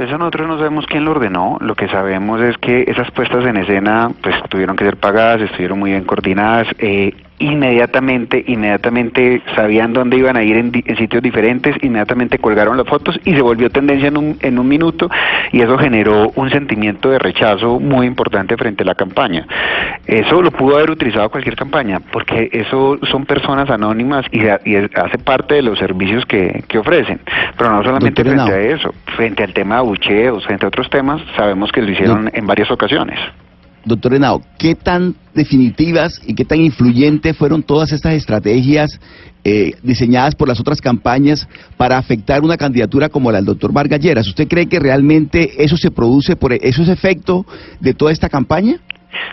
Pues 0.00 0.08
eso 0.08 0.16
nosotros 0.16 0.48
no 0.48 0.56
sabemos 0.56 0.86
quién 0.86 1.04
lo 1.04 1.10
ordenó, 1.10 1.58
lo 1.60 1.74
que 1.74 1.86
sabemos 1.86 2.40
es 2.40 2.56
que 2.56 2.84
esas 2.88 3.10
puestas 3.10 3.44
en 3.44 3.58
escena 3.58 4.10
pues 4.22 4.34
tuvieron 4.48 4.74
que 4.74 4.86
ser 4.86 4.96
pagadas, 4.96 5.42
estuvieron 5.42 5.78
muy 5.78 5.90
bien 5.90 6.04
coordinadas, 6.04 6.68
eh, 6.78 7.12
inmediatamente, 7.40 8.44
inmediatamente 8.46 9.42
sabían 9.56 9.92
dónde 9.92 10.16
iban 10.16 10.36
a 10.36 10.42
ir 10.44 10.56
en, 10.56 10.70
di- 10.70 10.84
en 10.86 10.96
sitios 10.96 11.22
diferentes, 11.22 11.76
inmediatamente 11.82 12.38
colgaron 12.38 12.76
las 12.76 12.86
fotos 12.86 13.18
y 13.24 13.32
se 13.34 13.42
volvió 13.42 13.68
tendencia 13.70 14.08
en 14.08 14.16
un, 14.16 14.36
en 14.40 14.58
un 14.58 14.68
minuto 14.68 15.10
y 15.52 15.60
eso 15.60 15.76
generó 15.78 16.30
un 16.36 16.50
sentimiento 16.50 17.10
de 17.10 17.18
rechazo 17.18 17.80
muy 17.80 18.06
importante 18.06 18.56
frente 18.56 18.82
a 18.84 18.86
la 18.86 18.94
campaña. 18.94 19.46
Eso 20.06 20.40
lo 20.42 20.50
pudo 20.50 20.76
haber 20.76 20.90
utilizado 20.90 21.28
cualquier 21.30 21.56
campaña, 21.56 22.00
porque 22.12 22.48
eso 22.52 22.98
son 23.10 23.26
personas 23.26 23.68
anónimas 23.70 24.24
y, 24.30 24.40
y 24.64 24.76
hace 24.76 25.18
parte 25.18 25.56
de 25.56 25.62
los 25.62 25.78
servicios 25.78 26.24
que, 26.26 26.62
que 26.68 26.78
ofrecen. 26.78 27.20
Pero 27.56 27.70
no 27.70 27.82
solamente 27.82 28.22
Doctor 28.22 28.44
frente 28.46 28.60
Henao. 28.60 28.72
a 28.72 28.76
eso, 28.76 28.94
frente 29.16 29.42
al 29.44 29.52
tema 29.52 29.76
de 29.76 29.80
abucheos, 29.80 30.44
frente 30.46 30.64
a 30.64 30.68
otros 30.68 30.88
temas, 30.90 31.20
sabemos 31.36 31.72
que 31.72 31.82
lo 31.82 31.90
hicieron 31.90 32.30
en 32.32 32.46
varias 32.46 32.70
ocasiones. 32.70 33.18
Doctor 33.84 34.14
Henao, 34.14 34.42
¿qué 34.58 34.74
tan 34.74 35.14
definitivas 35.34 36.20
y 36.26 36.34
qué 36.34 36.44
tan 36.44 36.60
influyentes 36.60 37.36
fueron 37.36 37.62
todas 37.62 37.92
estas 37.92 38.14
estrategias 38.14 39.00
eh, 39.44 39.72
diseñadas 39.82 40.34
por 40.34 40.48
las 40.48 40.60
otras 40.60 40.80
campañas 40.80 41.48
para 41.76 41.96
afectar 41.96 42.42
una 42.42 42.56
candidatura 42.56 43.08
como 43.08 43.30
la 43.30 43.38
del 43.38 43.46
doctor 43.46 43.72
Vargas 43.72 44.00
Lleras? 44.00 44.28
¿Usted 44.28 44.48
cree 44.48 44.66
que 44.66 44.78
realmente 44.78 45.64
eso 45.64 45.76
se 45.76 45.90
produce 45.90 46.36
por 46.36 46.52
eso 46.52 46.82
es 46.82 46.88
efecto 46.88 47.46
de 47.80 47.94
toda 47.94 48.12
esta 48.12 48.28
campaña? 48.28 48.76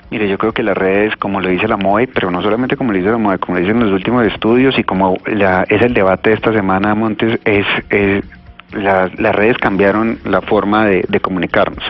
Mire, 0.10 0.30
yo 0.30 0.38
creo 0.38 0.54
que 0.54 0.64
las 0.64 0.78
redes, 0.78 1.16
como 1.18 1.42
lo 1.42 1.50
dice 1.50 1.68
la 1.68 1.78
MOE, 1.78 2.08
pero 2.08 2.32
no 2.32 2.42
solamente 2.42 2.76
como 2.78 2.92
lo 2.92 2.98
dice 2.98 3.12
la 3.12 3.18
MOE, 3.18 3.38
como 3.38 3.58
lo 3.58 3.62
dicen 3.64 3.80
los 3.80 3.92
últimos 3.92 4.26
estudios 4.26 4.78
y 4.80 4.84
como 4.84 5.18
la, 5.26 5.66
es 5.70 5.82
el 5.82 5.94
debate 5.94 6.30
de 6.30 6.36
esta 6.38 6.54
semana, 6.54 6.96
Montes, 6.96 7.40
es, 7.46 7.66
es 7.90 8.24
la- 8.72 9.10
las 9.18 9.36
redes 9.36 9.58
cambiaron 9.58 10.20
la 10.26 10.42
forma 10.42 10.86
de, 10.86 11.06
de 11.08 11.20
comunicarnos. 11.20 11.84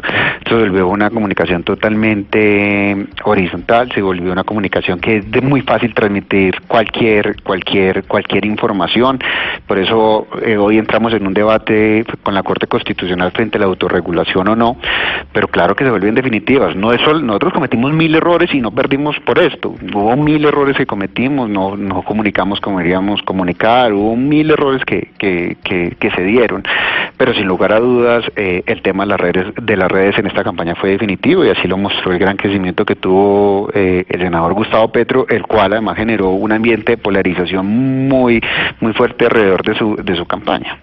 Se 0.47 0.53
volvió 0.53 0.87
una 0.87 1.09
comunicación 1.09 1.63
totalmente 1.63 3.07
horizontal, 3.23 3.91
se 3.93 4.01
volvió 4.01 4.31
una 4.31 4.43
comunicación 4.43 4.99
que 4.99 5.17
es 5.17 5.31
de 5.31 5.41
muy 5.41 5.61
fácil 5.61 5.93
transmitir 5.93 6.61
cualquier, 6.67 7.41
cualquier, 7.43 8.03
cualquier 8.05 8.45
información. 8.45 9.19
Por 9.67 9.77
eso 9.79 10.27
eh, 10.43 10.57
hoy 10.57 10.77
entramos 10.77 11.13
en 11.13 11.25
un 11.27 11.33
debate 11.33 12.05
con 12.23 12.33
la 12.33 12.43
Corte 12.43 12.67
Constitucional 12.67 13.31
frente 13.31 13.57
a 13.57 13.61
la 13.61 13.67
autorregulación 13.67 14.47
o 14.47 14.55
no, 14.55 14.77
pero 15.33 15.47
claro 15.47 15.75
que 15.75 15.83
se 15.83 15.89
vuelven 15.89 16.15
definitivas. 16.15 16.75
No 16.75 16.93
es 16.93 17.01
sol- 17.01 17.25
nosotros 17.25 17.53
cometimos 17.53 17.91
mil 17.93 18.15
errores 18.15 18.53
y 18.53 18.61
no 18.61 18.71
perdimos 18.71 19.19
por 19.21 19.39
esto. 19.39 19.75
Hubo 19.93 20.15
mil 20.15 20.45
errores 20.45 20.77
que 20.77 20.85
cometimos, 20.85 21.49
no, 21.49 21.75
no 21.75 22.01
comunicamos 22.03 22.61
como 22.61 22.77
queríamos 22.77 23.21
comunicar, 23.23 23.91
hubo 23.93 24.15
mil 24.15 24.49
errores 24.51 24.83
que, 24.85 25.09
que, 25.17 25.57
que 25.99 26.11
se 26.11 26.23
dieron. 26.23 26.63
Pero 27.17 27.33
sin 27.33 27.47
lugar 27.47 27.73
a 27.73 27.79
dudas, 27.79 28.23
eh, 28.35 28.63
el 28.65 28.81
tema 28.81 29.03
de 29.03 29.09
las 29.09 29.19
redes, 29.19 29.45
de 29.61 29.77
las 29.77 29.89
redes 29.89 30.17
en 30.19 30.27
esta 30.27 30.43
campaña 30.43 30.75
fue 30.75 30.91
definitivo 30.91 31.43
y 31.43 31.49
así 31.49 31.67
lo 31.67 31.77
mostró 31.77 32.11
el 32.11 32.19
gran 32.19 32.37
crecimiento 32.37 32.85
que 32.85 32.95
tuvo 32.95 33.69
eh, 33.73 34.05
el 34.07 34.21
senador 34.21 34.53
Gustavo 34.53 34.91
Petro, 34.91 35.25
el 35.29 35.43
cual 35.43 35.73
además 35.73 35.97
generó 35.97 36.29
un 36.29 36.51
ambiente 36.51 36.93
de 36.93 36.97
polarización 36.97 38.07
muy, 38.07 38.41
muy 38.79 38.93
fuerte 38.93 39.25
alrededor 39.25 39.63
de 39.63 39.75
su, 39.75 39.95
de 39.95 40.15
su 40.15 40.25
campaña. 40.25 40.77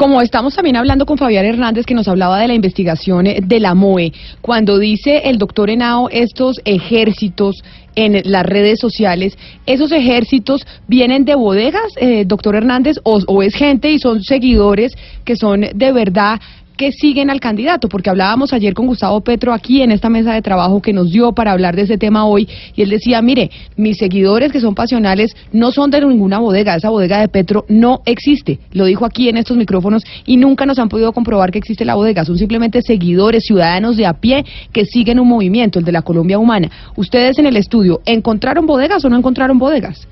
Como 0.00 0.22
estamos 0.22 0.56
también 0.56 0.76
hablando 0.76 1.04
con 1.04 1.18
Fabián 1.18 1.44
Hernández, 1.44 1.84
que 1.84 1.92
nos 1.92 2.08
hablaba 2.08 2.38
de 2.38 2.48
la 2.48 2.54
investigación 2.54 3.26
eh, 3.26 3.40
de 3.42 3.60
la 3.60 3.74
MOE, 3.74 4.14
cuando 4.40 4.78
dice 4.78 5.28
el 5.28 5.36
doctor 5.36 5.68
Henao 5.68 6.08
estos 6.08 6.58
ejércitos 6.64 7.62
en 7.94 8.20
las 8.24 8.46
redes 8.46 8.78
sociales, 8.78 9.36
¿esos 9.66 9.92
ejércitos 9.92 10.66
vienen 10.86 11.24
de 11.24 11.34
bodegas, 11.34 11.92
eh, 11.96 12.24
doctor 12.26 12.56
Hernández, 12.56 12.96
o, 13.02 13.20
o 13.26 13.42
es 13.42 13.54
gente 13.54 13.90
y 13.90 13.98
son 13.98 14.22
seguidores 14.22 14.92
que 15.24 15.36
son 15.36 15.66
de 15.74 15.92
verdad 15.92 16.40
que 16.80 16.92
siguen 16.92 17.28
al 17.28 17.40
candidato? 17.40 17.90
Porque 17.90 18.08
hablábamos 18.08 18.54
ayer 18.54 18.72
con 18.72 18.86
Gustavo 18.86 19.20
Petro 19.20 19.52
aquí 19.52 19.82
en 19.82 19.92
esta 19.92 20.08
mesa 20.08 20.32
de 20.32 20.40
trabajo 20.40 20.80
que 20.80 20.94
nos 20.94 21.10
dio 21.10 21.32
para 21.32 21.52
hablar 21.52 21.76
de 21.76 21.82
ese 21.82 21.98
tema 21.98 22.24
hoy, 22.24 22.48
y 22.74 22.80
él 22.80 22.88
decía, 22.88 23.20
mire, 23.20 23.50
mis 23.76 23.98
seguidores 23.98 24.50
que 24.50 24.60
son 24.60 24.74
pasionales 24.74 25.36
no 25.52 25.72
son 25.72 25.90
de 25.90 26.00
ninguna 26.00 26.38
bodega, 26.38 26.76
esa 26.76 26.88
bodega 26.88 27.20
de 27.20 27.28
Petro 27.28 27.66
no 27.68 28.00
existe. 28.06 28.60
Lo 28.72 28.86
dijo 28.86 29.04
aquí 29.04 29.28
en 29.28 29.36
estos 29.36 29.58
micrófonos 29.58 30.04
y 30.24 30.38
nunca 30.38 30.64
nos 30.64 30.78
han 30.78 30.88
podido 30.88 31.12
comprobar 31.12 31.50
que 31.50 31.58
existe 31.58 31.84
la 31.84 31.96
bodega. 31.96 32.24
Son 32.24 32.38
simplemente 32.38 32.80
seguidores, 32.80 33.44
ciudadanos 33.44 33.98
de 33.98 34.06
a 34.06 34.14
pie 34.14 34.46
que 34.72 34.86
siguen 34.86 35.20
un 35.20 35.28
movimiento, 35.28 35.80
el 35.80 35.84
de 35.84 35.92
la 35.92 36.00
Colombia 36.00 36.38
Humana. 36.38 36.70
Ustedes 36.96 37.38
en 37.38 37.44
el 37.44 37.58
estudio, 37.58 38.00
¿encontraron 38.06 38.64
bodegas 38.64 39.04
o 39.04 39.10
no 39.10 39.18
encontraron 39.18 39.58
bodegas? 39.58 40.08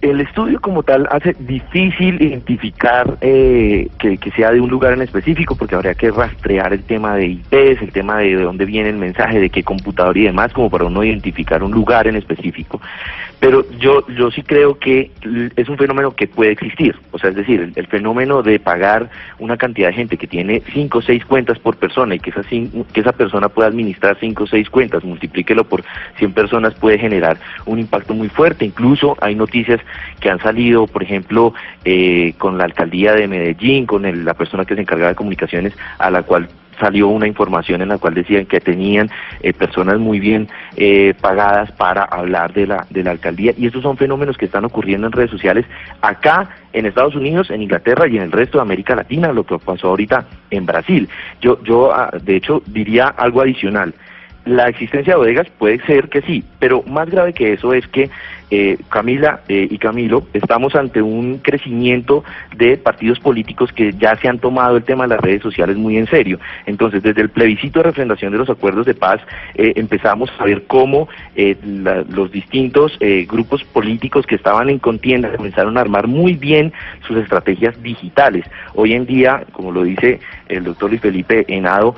El 0.00 0.20
estudio 0.20 0.60
como 0.60 0.84
tal 0.84 1.08
hace 1.10 1.34
difícil 1.40 2.22
identificar 2.22 3.18
eh, 3.20 3.88
que, 3.98 4.16
que 4.16 4.30
sea 4.30 4.52
de 4.52 4.60
un 4.60 4.70
lugar 4.70 4.92
en 4.92 5.02
específico 5.02 5.56
porque 5.56 5.74
habría 5.74 5.94
que 5.94 6.12
rastrear 6.12 6.72
el 6.72 6.84
tema 6.84 7.16
de 7.16 7.26
IPs, 7.26 7.82
el 7.82 7.90
tema 7.92 8.18
de, 8.18 8.36
de 8.36 8.42
dónde 8.42 8.64
viene 8.64 8.90
el 8.90 8.96
mensaje, 8.96 9.40
de 9.40 9.50
qué 9.50 9.64
computador 9.64 10.16
y 10.16 10.24
demás, 10.24 10.52
como 10.52 10.70
para 10.70 10.84
uno 10.84 11.02
identificar 11.02 11.64
un 11.64 11.72
lugar 11.72 12.06
en 12.06 12.14
específico. 12.14 12.80
Pero 13.40 13.64
yo, 13.78 14.06
yo 14.08 14.30
sí 14.32 14.42
creo 14.42 14.78
que 14.78 15.12
es 15.54 15.68
un 15.68 15.78
fenómeno 15.78 16.14
que 16.14 16.26
puede 16.26 16.52
existir. 16.52 16.96
O 17.12 17.18
sea, 17.18 17.30
es 17.30 17.36
decir, 17.36 17.72
el, 17.74 17.86
fenómeno 17.86 18.42
de 18.42 18.58
pagar 18.58 19.10
una 19.38 19.56
cantidad 19.56 19.88
de 19.88 19.94
gente 19.94 20.16
que 20.16 20.26
tiene 20.26 20.62
cinco 20.72 20.98
o 20.98 21.02
seis 21.02 21.24
cuentas 21.24 21.58
por 21.60 21.76
persona 21.76 22.16
y 22.16 22.18
que 22.18 22.30
esa, 22.30 22.42
que 22.42 23.00
esa 23.00 23.12
persona 23.12 23.48
pueda 23.48 23.68
administrar 23.68 24.16
cinco 24.18 24.44
o 24.44 24.46
seis 24.46 24.68
cuentas, 24.68 25.04
multiplíquelo 25.04 25.64
por 25.64 25.84
100 26.18 26.32
personas, 26.32 26.74
puede 26.74 26.98
generar 26.98 27.38
un 27.64 27.78
impacto 27.78 28.12
muy 28.12 28.28
fuerte. 28.28 28.64
Incluso 28.64 29.16
hay 29.20 29.36
noticias 29.36 29.80
que 30.20 30.30
han 30.30 30.40
salido, 30.40 30.86
por 30.88 31.02
ejemplo, 31.04 31.54
eh, 31.84 32.34
con 32.38 32.58
la 32.58 32.64
alcaldía 32.64 33.12
de 33.14 33.28
Medellín, 33.28 33.86
con 33.86 34.04
el- 34.04 34.24
la 34.24 34.34
persona 34.34 34.64
que 34.64 34.74
se 34.74 34.80
encargaba 34.80 35.10
de 35.10 35.14
comunicaciones, 35.14 35.74
a 35.98 36.10
la 36.10 36.22
cual 36.24 36.48
salió 36.78 37.08
una 37.08 37.26
información 37.26 37.82
en 37.82 37.88
la 37.88 37.98
cual 37.98 38.14
decían 38.14 38.46
que 38.46 38.60
tenían 38.60 39.10
eh, 39.40 39.52
personas 39.52 39.98
muy 39.98 40.20
bien 40.20 40.48
eh, 40.76 41.14
pagadas 41.20 41.72
para 41.72 42.04
hablar 42.04 42.52
de 42.52 42.66
la, 42.66 42.86
de 42.90 43.02
la 43.02 43.12
alcaldía 43.12 43.52
y 43.56 43.66
estos 43.66 43.82
son 43.82 43.96
fenómenos 43.96 44.36
que 44.36 44.46
están 44.46 44.64
ocurriendo 44.64 45.06
en 45.06 45.12
redes 45.12 45.30
sociales 45.30 45.66
acá 46.00 46.48
en 46.72 46.86
Estados 46.86 47.14
Unidos, 47.14 47.50
en 47.50 47.62
Inglaterra 47.62 48.06
y 48.06 48.16
en 48.16 48.22
el 48.22 48.32
resto 48.32 48.58
de 48.58 48.62
América 48.62 48.94
Latina, 48.94 49.32
lo 49.32 49.44
que 49.44 49.58
pasó 49.58 49.88
ahorita 49.88 50.26
en 50.50 50.66
Brasil. 50.66 51.08
Yo, 51.40 51.62
yo 51.64 51.92
ah, 51.92 52.10
de 52.22 52.36
hecho 52.36 52.62
diría 52.66 53.08
algo 53.08 53.40
adicional. 53.40 53.94
La 54.44 54.68
existencia 54.68 55.12
de 55.12 55.18
bodegas 55.18 55.48
puede 55.58 55.84
ser 55.84 56.08
que 56.08 56.22
sí, 56.22 56.44
pero 56.58 56.82
más 56.84 57.10
grave 57.10 57.32
que 57.32 57.52
eso 57.52 57.74
es 57.74 57.86
que 57.88 58.08
eh, 58.50 58.78
Camila 58.88 59.40
eh, 59.48 59.68
y 59.70 59.76
Camilo, 59.76 60.26
estamos 60.32 60.74
ante 60.74 61.02
un 61.02 61.38
crecimiento 61.38 62.24
de 62.56 62.78
partidos 62.78 63.20
políticos 63.20 63.72
que 63.72 63.92
ya 63.92 64.16
se 64.16 64.26
han 64.26 64.38
tomado 64.38 64.78
el 64.78 64.84
tema 64.84 65.04
de 65.04 65.10
las 65.10 65.20
redes 65.20 65.42
sociales 65.42 65.76
muy 65.76 65.98
en 65.98 66.06
serio. 66.06 66.40
Entonces, 66.64 67.02
desde 67.02 67.20
el 67.20 67.28
plebiscito 67.28 67.80
de 67.80 67.84
refrendación 67.84 68.32
de 68.32 68.38
los 68.38 68.48
acuerdos 68.48 68.86
de 68.86 68.94
paz, 68.94 69.20
eh, 69.54 69.74
empezamos 69.76 70.30
a 70.38 70.44
ver 70.44 70.64
cómo 70.66 71.08
los 72.08 72.32
distintos 72.32 72.98
grupos 73.28 73.62
políticos 73.64 74.26
que 74.26 74.34
estaban 74.34 74.68
en 74.68 74.78
contienda 74.78 75.30
comenzaron 75.36 75.76
a 75.76 75.80
armar 75.80 76.06
muy 76.06 76.34
bien 76.34 76.72
sus 77.06 77.16
estrategias 77.16 77.80
digitales. 77.82 78.44
Hoy 78.74 78.94
en 78.94 79.06
día, 79.06 79.44
como 79.52 79.72
lo 79.72 79.84
dice 79.84 80.20
el 80.48 80.64
doctor 80.64 80.90
Luis 80.90 81.00
Felipe 81.00 81.44
Henado, 81.48 81.94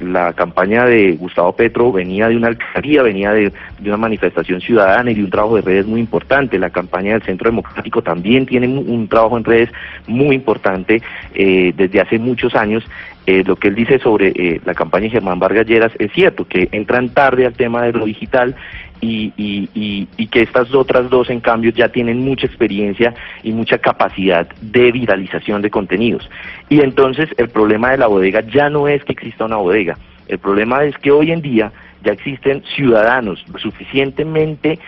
la 0.00 0.32
campaña 0.32 0.84
de 0.84 1.12
Gustavo 1.12 1.54
Petro 1.54 1.92
venía 1.92 2.28
de 2.28 2.36
una 2.36 2.48
alcaldía, 2.48 3.02
venía 3.02 3.32
de 3.32 3.52
una 3.84 3.96
manifestación 3.96 4.60
ciudadana 4.60 5.10
y 5.10 5.14
de 5.14 5.24
un 5.24 5.30
trabajo 5.30 5.56
de 5.56 5.62
redes 5.66 5.86
muy 5.86 6.00
importante. 6.00 6.58
La 6.58 6.70
campaña 6.70 7.12
del 7.12 7.22
Centro 7.22 7.50
Democrático 7.50 8.00
también 8.00 8.46
tiene 8.46 8.66
un, 8.66 9.08
trabajo 9.08 9.36
en 9.36 9.44
redes 9.44 9.70
muy 10.06 10.34
importante 10.34 11.02
eh, 11.34 11.74
desde 11.76 12.00
hace 12.00 12.18
muchos 12.18 12.54
años. 12.54 12.84
Eh, 13.26 13.42
lo 13.44 13.56
que 13.56 13.68
él 13.68 13.74
dice 13.74 13.98
sobre 13.98 14.28
eh, 14.28 14.60
la 14.64 14.72
campaña 14.72 15.04
de 15.04 15.10
Germán 15.10 15.40
Vargas 15.40 15.66
Lleras 15.66 15.92
es 15.98 16.12
cierto, 16.12 16.46
que 16.46 16.68
entran 16.72 17.08
tarde 17.10 17.44
al 17.44 17.54
tema 17.54 17.82
de 17.82 17.92
lo 17.92 18.06
digital 18.06 18.54
y, 19.00 19.32
y, 19.36 20.08
y, 20.16 20.26
que 20.28 20.42
estas 20.42 20.72
otras 20.72 21.10
dos, 21.10 21.28
en 21.28 21.40
cambio, 21.40 21.70
ya 21.72 21.88
tienen 21.88 22.20
mucha 22.20 22.46
experiencia 22.46 23.14
y 23.42 23.52
mucha 23.52 23.78
capacidad 23.78 24.48
de 24.60 24.92
viralización 24.92 25.60
de 25.60 25.70
contenidos. 25.70 26.30
Y 26.68 26.80
entonces 26.80 27.28
el 27.36 27.48
problema 27.48 27.90
de 27.90 27.98
la 27.98 28.06
bodega 28.06 28.40
ya 28.40 28.70
no 28.70 28.88
es 28.88 29.04
que 29.04 29.12
exista 29.12 29.44
una 29.44 29.56
bodega, 29.56 29.98
el 30.28 30.38
problema 30.38 30.84
es 30.84 30.96
que 30.98 31.10
hoy 31.10 31.30
en 31.30 31.42
día 31.42 31.72
ya 32.04 32.12
existen 32.12 32.62
ciudadanos 32.74 33.44
suficientemente 33.56 34.78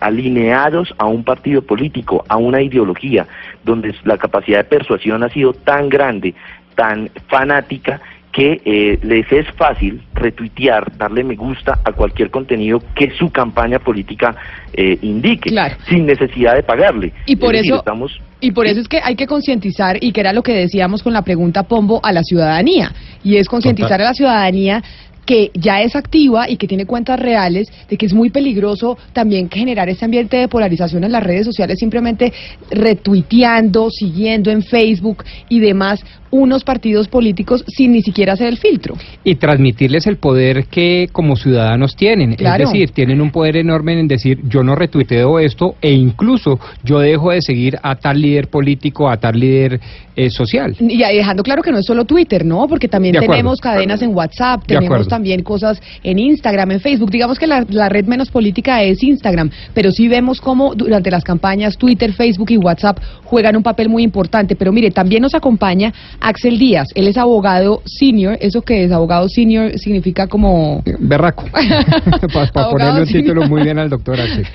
alineados 0.00 0.94
a 0.98 1.06
un 1.06 1.24
partido 1.24 1.62
político, 1.62 2.24
a 2.28 2.36
una 2.36 2.62
ideología, 2.62 3.26
donde 3.64 3.94
la 4.04 4.18
capacidad 4.18 4.58
de 4.58 4.64
persuasión 4.64 5.22
ha 5.22 5.28
sido 5.28 5.52
tan 5.52 5.88
grande, 5.88 6.34
tan 6.74 7.10
fanática, 7.28 8.00
que 8.32 8.62
eh, 8.64 8.98
les 9.02 9.30
es 9.30 9.46
fácil 9.56 10.00
retuitear, 10.14 10.96
darle 10.96 11.22
me 11.22 11.36
gusta 11.36 11.80
a 11.84 11.92
cualquier 11.92 12.30
contenido 12.30 12.82
que 12.94 13.10
su 13.10 13.30
campaña 13.30 13.78
política 13.78 14.34
eh, 14.72 14.98
indique, 15.02 15.54
sin 15.88 16.06
necesidad 16.06 16.54
de 16.54 16.62
pagarle. 16.62 17.12
Y 17.26 17.36
por 17.36 17.54
eso 17.54 17.76
estamos... 17.76 18.18
Y 18.40 18.50
por 18.50 18.66
eso 18.66 18.80
es 18.80 18.88
que 18.88 19.00
hay 19.00 19.14
que 19.14 19.26
concientizar, 19.26 20.02
y 20.02 20.12
que 20.12 20.20
era 20.20 20.32
lo 20.32 20.42
que 20.42 20.52
decíamos 20.52 21.02
con 21.02 21.12
la 21.12 21.22
pregunta 21.22 21.62
Pombo, 21.64 22.00
a 22.02 22.10
la 22.12 22.22
ciudadanía. 22.24 22.92
Y 23.22 23.36
es 23.36 23.48
concientizar 23.48 24.00
a 24.00 24.04
la 24.04 24.14
ciudadanía 24.14 24.82
que 25.24 25.50
ya 25.54 25.82
es 25.82 25.94
activa 25.94 26.48
y 26.48 26.56
que 26.56 26.66
tiene 26.66 26.86
cuentas 26.86 27.18
reales, 27.18 27.68
de 27.88 27.96
que 27.96 28.06
es 28.06 28.14
muy 28.14 28.30
peligroso 28.30 28.98
también 29.12 29.48
generar 29.50 29.88
ese 29.88 30.04
ambiente 30.04 30.36
de 30.36 30.48
polarización 30.48 31.04
en 31.04 31.12
las 31.12 31.22
redes 31.22 31.46
sociales, 31.46 31.78
simplemente 31.78 32.32
retuiteando, 32.70 33.90
siguiendo 33.90 34.50
en 34.50 34.62
Facebook 34.62 35.24
y 35.48 35.60
demás 35.60 36.00
unos 36.32 36.64
partidos 36.64 37.08
políticos 37.08 37.62
sin 37.68 37.92
ni 37.92 38.02
siquiera 38.02 38.32
hacer 38.32 38.48
el 38.48 38.56
filtro. 38.56 38.96
Y 39.22 39.34
transmitirles 39.34 40.06
el 40.06 40.16
poder 40.16 40.64
que 40.64 41.08
como 41.12 41.36
ciudadanos 41.36 41.94
tienen. 41.94 42.32
Es 42.32 42.58
decir, 42.58 42.90
tienen 42.90 43.20
un 43.20 43.30
poder 43.30 43.56
enorme 43.56 44.00
en 44.00 44.08
decir 44.08 44.40
yo 44.48 44.64
no 44.64 44.74
retuiteo 44.74 45.38
esto 45.38 45.76
e 45.82 45.92
incluso 45.92 46.58
yo 46.82 47.00
dejo 47.00 47.30
de 47.30 47.42
seguir 47.42 47.78
a 47.82 47.96
tal 47.96 48.20
líder 48.20 48.48
político, 48.48 49.10
a 49.10 49.18
tal 49.18 49.38
líder 49.38 49.78
eh, 50.16 50.30
social. 50.30 50.74
Y 50.80 50.98
dejando 50.98 51.42
claro 51.42 51.62
que 51.62 51.70
no 51.70 51.78
es 51.78 51.86
solo 51.86 52.06
Twitter, 52.06 52.44
¿no? 52.44 52.66
Porque 52.66 52.88
también 52.88 53.14
tenemos 53.14 53.60
cadenas 53.60 54.00
en 54.00 54.14
WhatsApp, 54.14 54.62
tenemos 54.66 55.08
también 55.08 55.42
cosas 55.42 55.82
en 56.02 56.18
Instagram, 56.18 56.72
en 56.72 56.80
Facebook. 56.80 57.10
Digamos 57.10 57.38
que 57.38 57.46
la, 57.46 57.64
la 57.68 57.90
red 57.90 58.06
menos 58.06 58.30
política 58.30 58.82
es 58.82 59.02
Instagram, 59.02 59.50
pero 59.74 59.90
sí 59.90 60.08
vemos 60.08 60.40
cómo 60.40 60.74
durante 60.74 61.10
las 61.10 61.24
campañas 61.24 61.76
Twitter, 61.76 62.14
Facebook 62.14 62.50
y 62.50 62.56
WhatsApp 62.56 62.98
juegan 63.24 63.56
un 63.56 63.62
papel 63.62 63.90
muy 63.90 64.02
importante. 64.02 64.56
Pero 64.56 64.72
mire, 64.72 64.90
también 64.90 65.22
nos 65.22 65.34
acompaña 65.34 65.92
Axel 66.22 66.58
Díaz. 66.58 66.88
Él 66.94 67.08
es 67.08 67.16
abogado 67.16 67.82
senior. 67.84 68.38
¿Eso 68.40 68.62
que 68.62 68.84
es? 68.84 68.92
Abogado 68.92 69.28
senior 69.28 69.78
significa 69.78 70.26
como... 70.26 70.82
Berraco. 70.98 71.44
Para 72.52 72.70
ponerle 72.70 73.02
un 73.02 73.08
título 73.08 73.48
muy 73.48 73.62
bien 73.62 73.78
al 73.78 73.90
doctor 73.90 74.20
Axel. 74.20 74.46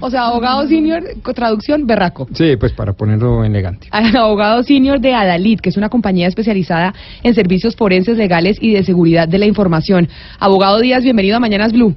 o 0.00 0.10
sea, 0.10 0.26
abogado 0.26 0.66
senior, 0.68 1.02
traducción, 1.34 1.86
berraco. 1.86 2.28
Sí, 2.34 2.56
pues 2.56 2.72
para 2.72 2.92
ponerlo 2.92 3.44
elegante. 3.44 3.88
abogado 3.90 4.62
senior 4.62 5.00
de 5.00 5.14
Adalid, 5.14 5.60
que 5.60 5.70
es 5.70 5.76
una 5.76 5.88
compañía 5.88 6.26
especializada 6.26 6.94
en 7.22 7.34
servicios 7.34 7.76
forenses 7.76 8.16
legales 8.16 8.58
y 8.60 8.72
de 8.72 8.82
seguridad 8.82 9.28
de 9.28 9.38
la 9.38 9.46
información. 9.46 10.08
Abogado 10.38 10.80
Díaz, 10.80 11.02
bienvenido 11.02 11.36
a 11.36 11.40
Mañanas 11.40 11.72
Blue. 11.72 11.94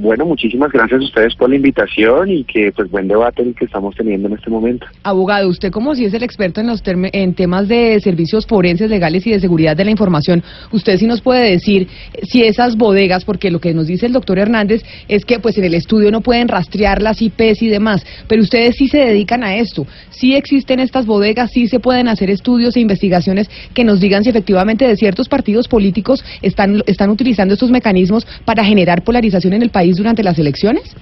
Bueno, 0.00 0.24
muchísimas 0.26 0.70
gracias 0.70 1.00
a 1.00 1.04
ustedes 1.04 1.34
por 1.34 1.50
la 1.50 1.56
invitación 1.56 2.30
y 2.30 2.44
que 2.44 2.70
pues 2.70 2.88
buen 2.88 3.08
debate 3.08 3.42
el 3.42 3.52
que 3.56 3.64
estamos 3.64 3.96
teniendo 3.96 4.28
en 4.28 4.34
este 4.34 4.48
momento. 4.48 4.86
Abogado, 5.02 5.48
usted 5.48 5.72
como 5.72 5.96
si 5.96 6.04
es 6.04 6.14
el 6.14 6.22
experto 6.22 6.60
en 6.60 6.68
los 6.68 6.82
en 6.86 7.34
temas 7.34 7.66
de 7.66 7.98
servicios 8.00 8.46
forenses 8.46 8.90
legales 8.90 9.26
y 9.26 9.32
de 9.32 9.40
seguridad 9.40 9.76
de 9.76 9.84
la 9.84 9.90
información, 9.90 10.44
usted 10.70 10.98
sí 10.98 11.06
nos 11.06 11.20
puede 11.20 11.50
decir 11.50 11.88
si 12.22 12.44
esas 12.44 12.76
bodegas, 12.76 13.24
porque 13.24 13.50
lo 13.50 13.58
que 13.58 13.74
nos 13.74 13.88
dice 13.88 14.06
el 14.06 14.12
doctor 14.12 14.38
Hernández 14.38 14.84
es 15.08 15.24
que 15.24 15.40
pues 15.40 15.58
en 15.58 15.64
el 15.64 15.74
estudio 15.74 16.12
no 16.12 16.20
pueden 16.20 16.46
rastrear 16.46 17.02
las 17.02 17.20
IPs 17.20 17.62
y 17.62 17.68
demás, 17.68 18.06
pero 18.28 18.42
ustedes 18.42 18.76
sí 18.76 18.86
se 18.86 18.98
dedican 18.98 19.42
a 19.42 19.56
esto, 19.56 19.84
sí 20.10 20.36
existen 20.36 20.78
estas 20.78 21.06
bodegas, 21.06 21.50
sí 21.50 21.66
se 21.66 21.80
pueden 21.80 22.06
hacer 22.06 22.30
estudios 22.30 22.76
e 22.76 22.80
investigaciones 22.80 23.50
que 23.74 23.82
nos 23.82 23.98
digan 23.98 24.22
si 24.22 24.30
efectivamente 24.30 24.86
de 24.86 24.96
ciertos 24.96 25.28
partidos 25.28 25.66
políticos 25.66 26.24
están, 26.40 26.84
están 26.86 27.10
utilizando 27.10 27.54
estos 27.54 27.72
mecanismos 27.72 28.24
para 28.44 28.64
generar 28.64 29.02
polarización 29.02 29.54
en 29.54 29.62
el 29.62 29.70
país 29.70 29.87
durante 29.96 30.22
las 30.22 30.38
elecciones? 30.38 30.94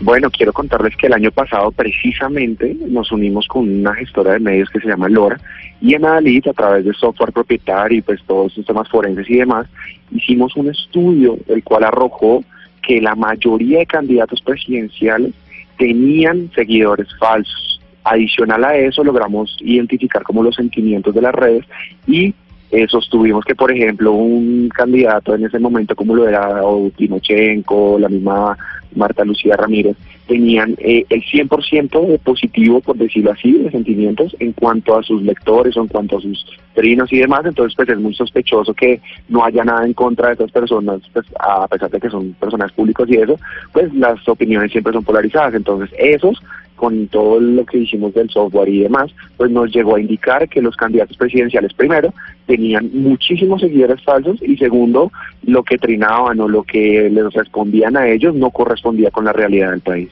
Bueno, 0.00 0.30
quiero 0.30 0.52
contarles 0.52 0.96
que 0.96 1.08
el 1.08 1.12
año 1.12 1.32
pasado 1.32 1.72
precisamente 1.72 2.76
nos 2.88 3.10
unimos 3.10 3.48
con 3.48 3.68
una 3.68 3.94
gestora 3.94 4.34
de 4.34 4.38
medios 4.38 4.70
que 4.70 4.78
se 4.78 4.86
llama 4.86 5.08
Lora 5.08 5.40
y 5.80 5.94
en 5.94 6.04
Adalid, 6.04 6.46
a 6.46 6.52
través 6.52 6.84
de 6.84 6.92
software 6.94 7.32
propietario 7.32 7.98
y 7.98 8.02
pues 8.02 8.20
todos 8.24 8.56
los 8.56 8.64
temas 8.64 8.88
forenses 8.88 9.28
y 9.28 9.38
demás, 9.38 9.66
hicimos 10.12 10.54
un 10.56 10.70
estudio 10.70 11.36
el 11.48 11.64
cual 11.64 11.82
arrojó 11.84 12.44
que 12.82 13.00
la 13.00 13.16
mayoría 13.16 13.80
de 13.80 13.86
candidatos 13.86 14.40
presidenciales 14.40 15.32
tenían 15.78 16.50
seguidores 16.54 17.08
falsos. 17.18 17.80
Adicional 18.04 18.64
a 18.64 18.76
eso, 18.76 19.02
logramos 19.02 19.56
identificar 19.60 20.22
como 20.22 20.44
los 20.44 20.54
sentimientos 20.54 21.12
de 21.14 21.22
las 21.22 21.34
redes 21.34 21.64
y 22.06 22.34
eh, 22.70 22.86
sostuvimos 22.88 23.44
que, 23.44 23.54
por 23.54 23.72
ejemplo, 23.72 24.12
un 24.12 24.68
candidato 24.68 25.34
en 25.34 25.46
ese 25.46 25.58
momento, 25.58 25.96
como 25.96 26.14
lo 26.14 26.28
era 26.28 26.62
o 26.62 26.90
Timochenko, 26.96 27.98
la 27.98 28.08
misma 28.08 28.56
Marta 28.94 29.24
Lucía 29.24 29.56
Ramírez, 29.56 29.96
tenían 30.26 30.74
eh, 30.78 31.04
el 31.08 31.22
100% 31.22 32.06
de 32.06 32.18
positivo, 32.18 32.80
por 32.80 32.96
decirlo 32.96 33.32
así, 33.32 33.52
de 33.52 33.70
sentimientos 33.70 34.36
en 34.38 34.52
cuanto 34.52 34.98
a 34.98 35.02
sus 35.02 35.22
lectores 35.22 35.76
o 35.76 35.82
en 35.82 35.88
cuanto 35.88 36.18
a 36.18 36.20
sus 36.20 36.44
trinos 36.74 37.10
y 37.12 37.18
demás. 37.18 37.46
Entonces, 37.46 37.74
pues 37.74 37.88
es 37.88 37.98
muy 37.98 38.14
sospechoso 38.14 38.74
que 38.74 39.00
no 39.28 39.44
haya 39.44 39.64
nada 39.64 39.86
en 39.86 39.94
contra 39.94 40.28
de 40.28 40.34
esas 40.34 40.50
personas, 40.50 41.00
pues 41.12 41.26
a 41.38 41.66
pesar 41.68 41.90
de 41.90 42.00
que 42.00 42.10
son 42.10 42.34
personas 42.34 42.72
públicos 42.72 43.08
y 43.08 43.16
eso, 43.16 43.38
pues 43.72 43.92
las 43.94 44.26
opiniones 44.28 44.70
siempre 44.70 44.92
son 44.92 45.04
polarizadas. 45.04 45.54
Entonces, 45.54 45.90
esos 45.98 46.38
con 46.78 47.08
todo 47.08 47.40
lo 47.40 47.66
que 47.66 47.78
hicimos 47.78 48.14
del 48.14 48.30
software 48.30 48.68
y 48.68 48.80
demás, 48.84 49.10
pues 49.36 49.50
nos 49.50 49.70
llegó 49.70 49.96
a 49.96 50.00
indicar 50.00 50.48
que 50.48 50.62
los 50.62 50.76
candidatos 50.76 51.16
presidenciales, 51.16 51.74
primero, 51.74 52.14
tenían 52.46 52.88
muchísimos 52.94 53.60
seguidores 53.60 54.00
falsos 54.02 54.38
y 54.40 54.56
segundo, 54.56 55.12
lo 55.42 55.64
que 55.64 55.76
trinaban 55.76 56.40
o 56.40 56.48
lo 56.48 56.62
que 56.62 57.10
les 57.10 57.32
respondían 57.34 57.96
a 57.96 58.08
ellos 58.08 58.34
no 58.34 58.50
correspondía 58.50 59.10
con 59.10 59.24
la 59.24 59.32
realidad 59.32 59.72
del 59.72 59.80
país. 59.80 60.08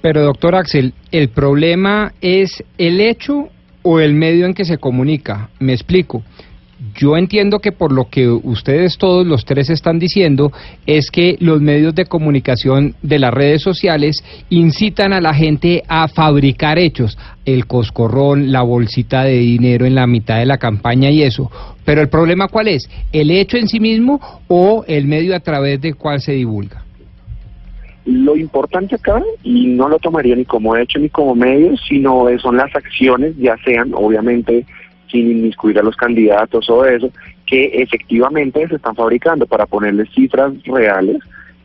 Pero 0.00 0.22
doctor 0.22 0.54
Axel, 0.54 0.94
¿el 1.12 1.28
problema 1.28 2.12
es 2.20 2.64
el 2.78 3.00
hecho 3.00 3.48
o 3.82 4.00
el 4.00 4.14
medio 4.14 4.46
en 4.46 4.54
que 4.54 4.64
se 4.64 4.78
comunica? 4.78 5.50
Me 5.60 5.72
explico. 5.74 6.22
Yo 6.96 7.18
entiendo 7.18 7.58
que 7.58 7.72
por 7.72 7.92
lo 7.92 8.08
que 8.08 8.26
ustedes 8.26 8.96
todos 8.96 9.26
los 9.26 9.44
tres 9.44 9.68
están 9.68 9.98
diciendo 9.98 10.50
es 10.86 11.10
que 11.10 11.36
los 11.40 11.60
medios 11.60 11.94
de 11.94 12.06
comunicación 12.06 12.94
de 13.02 13.18
las 13.18 13.34
redes 13.34 13.60
sociales 13.60 14.24
incitan 14.48 15.12
a 15.12 15.20
la 15.20 15.34
gente 15.34 15.82
a 15.88 16.08
fabricar 16.08 16.78
hechos, 16.78 17.18
el 17.44 17.66
coscorrón, 17.66 18.50
la 18.50 18.62
bolsita 18.62 19.24
de 19.24 19.38
dinero 19.38 19.84
en 19.84 19.94
la 19.94 20.06
mitad 20.06 20.38
de 20.38 20.46
la 20.46 20.56
campaña 20.56 21.10
y 21.10 21.22
eso. 21.22 21.50
Pero 21.84 22.00
el 22.00 22.08
problema 22.08 22.48
cuál 22.48 22.68
es? 22.68 22.88
¿El 23.12 23.30
hecho 23.30 23.58
en 23.58 23.68
sí 23.68 23.78
mismo 23.78 24.18
o 24.48 24.82
el 24.88 25.06
medio 25.06 25.36
a 25.36 25.40
través 25.40 25.80
del 25.82 25.96
cual 25.96 26.22
se 26.22 26.32
divulga? 26.32 26.82
Lo 28.06 28.36
importante 28.36 28.94
acá, 28.94 29.20
y 29.42 29.66
no 29.66 29.88
lo 29.88 29.98
tomaría 29.98 30.36
ni 30.36 30.44
como 30.44 30.76
hecho 30.76 30.98
ni 30.98 31.08
como 31.08 31.34
medio, 31.34 31.76
sino 31.76 32.26
son 32.38 32.56
las 32.56 32.74
acciones, 32.74 33.36
ya 33.36 33.56
sean 33.64 33.92
obviamente 33.94 34.64
sin 35.10 35.30
inmiscuir 35.30 35.78
a 35.78 35.82
los 35.82 35.96
candidatos 35.96 36.68
o 36.70 36.84
eso, 36.84 37.10
que 37.46 37.66
efectivamente 37.74 38.66
se 38.68 38.76
están 38.76 38.94
fabricando 38.94 39.46
para 39.46 39.66
ponerles 39.66 40.10
cifras 40.14 40.52
reales. 40.64 41.18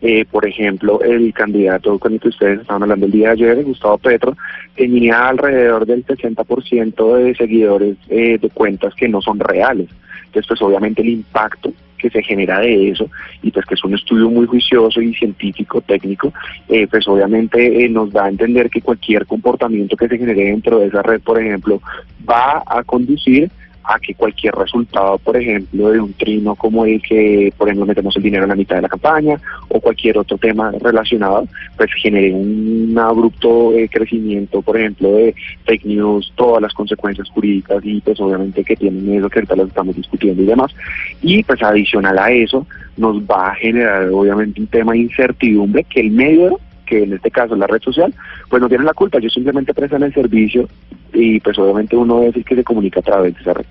Eh, 0.04 0.26
por 0.26 0.48
ejemplo, 0.48 1.00
el 1.02 1.32
candidato 1.32 2.00
con 2.00 2.14
el 2.14 2.20
que 2.20 2.30
ustedes 2.30 2.62
estaban 2.62 2.82
hablando 2.82 3.06
el 3.06 3.12
día 3.12 3.28
de 3.28 3.34
ayer, 3.34 3.64
Gustavo 3.64 4.00
Petro, 4.00 4.36
tenía 4.76 5.28
alrededor 5.28 5.86
del 5.86 6.04
60% 6.06 7.18
de 7.18 7.36
seguidores 7.36 7.98
eh, 8.10 8.40
de 8.40 8.50
cuentas 8.50 8.96
que 8.96 9.08
no 9.08 9.22
son 9.22 9.40
reales. 9.40 9.90
Pues 10.32 10.62
obviamente 10.62 11.02
el 11.02 11.10
impacto 11.10 11.74
que 11.98 12.10
se 12.10 12.24
genera 12.24 12.60
de 12.60 12.90
eso 12.90 13.10
y 13.44 13.52
pues 13.52 13.66
que 13.66 13.76
es 13.76 13.84
un 13.84 13.94
estudio 13.94 14.30
muy 14.30 14.48
juicioso 14.48 15.02
y 15.02 15.14
científico, 15.14 15.82
técnico, 15.82 16.34
eh, 16.68 16.88
pues 16.88 17.08
obviamente 17.08 17.86
eh, 17.86 17.90
nos 17.90 18.12
da 18.12 18.26
a 18.26 18.30
entender 18.30 18.70
que 18.70 18.82
cualquier 18.82 19.26
comportamiento 19.26 19.96
que 19.96 20.08
se 20.08 20.18
genere 20.18 20.46
dentro 20.46 20.80
de 20.80 20.88
esa 20.88 21.04
red, 21.04 21.22
por 21.22 21.40
ejemplo, 21.40 21.82
va 22.28 22.64
a 22.66 22.84
conducir 22.84 23.52
a 23.84 24.00
que 24.00 24.14
cualquier 24.14 24.54
resultado, 24.56 25.18
por 25.20 25.38
ejemplo, 25.38 25.90
de 25.90 26.00
un 26.00 26.14
trino 26.14 26.56
como 26.56 26.86
el 26.86 27.02
que, 27.02 27.54
por 27.58 27.68
ejemplo, 27.68 27.86
metemos 27.86 28.16
el 28.16 28.24
dinero 28.24 28.44
en 28.44 28.50
la 28.50 28.56
mitad 28.56 28.76
de 28.76 28.84
la 28.84 28.90
campaña 28.90 29.40
o 29.70 29.80
cualquier 29.80 30.18
otro 30.18 30.38
tema 30.38 30.72
relacionado, 30.80 31.48
pues 31.78 31.90
genere 31.94 32.34
un 32.34 32.96
abrupto 32.98 33.74
eh, 33.74 33.90
crecimiento, 33.90 34.62
por 34.62 34.78
ejemplo, 34.78 35.14
de 35.14 35.36
fake 35.66 35.86
news, 35.86 36.32
todas 36.36 36.62
las 36.62 36.74
consecuencias 36.74 37.30
jurídicas 37.30 37.80
y 37.84 38.02
pues 38.02 38.20
obviamente 38.20 38.64
que 38.64 38.76
tienen 38.76 39.14
eso 39.14 39.30
que 39.30 39.40
ahorita 39.40 39.56
las 39.56 39.68
estamos 39.68 39.96
discutiendo 39.96 40.44
y 40.44 40.46
demás. 40.46 40.74
Y 41.22 41.44
pues 41.44 41.62
adicional 41.62 42.18
a 42.18 42.32
eso 42.32 42.66
nos 42.98 43.22
va 43.22 43.50
a 43.50 43.56
generar 43.56 44.10
obviamente 44.10 44.62
un 44.62 44.68
tema 44.68 44.94
de 44.94 45.00
incertidumbre 45.00 45.84
que 45.86 46.02
el 46.02 46.12
medio 46.12 46.60
que 46.92 47.04
en 47.04 47.14
este 47.14 47.32
caso 47.32 47.56
la 47.56 47.68
red 47.68 47.82
social, 47.82 48.14
pues 48.50 48.62
no 48.62 48.68
tiene 48.68 48.84
la 48.84 48.94
culpa, 48.94 49.18
ellos 49.18 49.34
simplemente 49.34 49.74
prestan 49.74 50.04
el 50.04 50.14
servicio 50.14 50.68
y 51.14 51.40
pues 51.40 51.58
obviamente 51.58 51.96
uno 51.96 52.22
es 52.24 52.36
el 52.36 52.44
que 52.44 52.56
se 52.56 52.66
comunica 52.66 53.00
a 53.00 53.04
través 53.04 53.34
de 53.34 53.40
esa 53.40 53.54
red. 53.54 53.66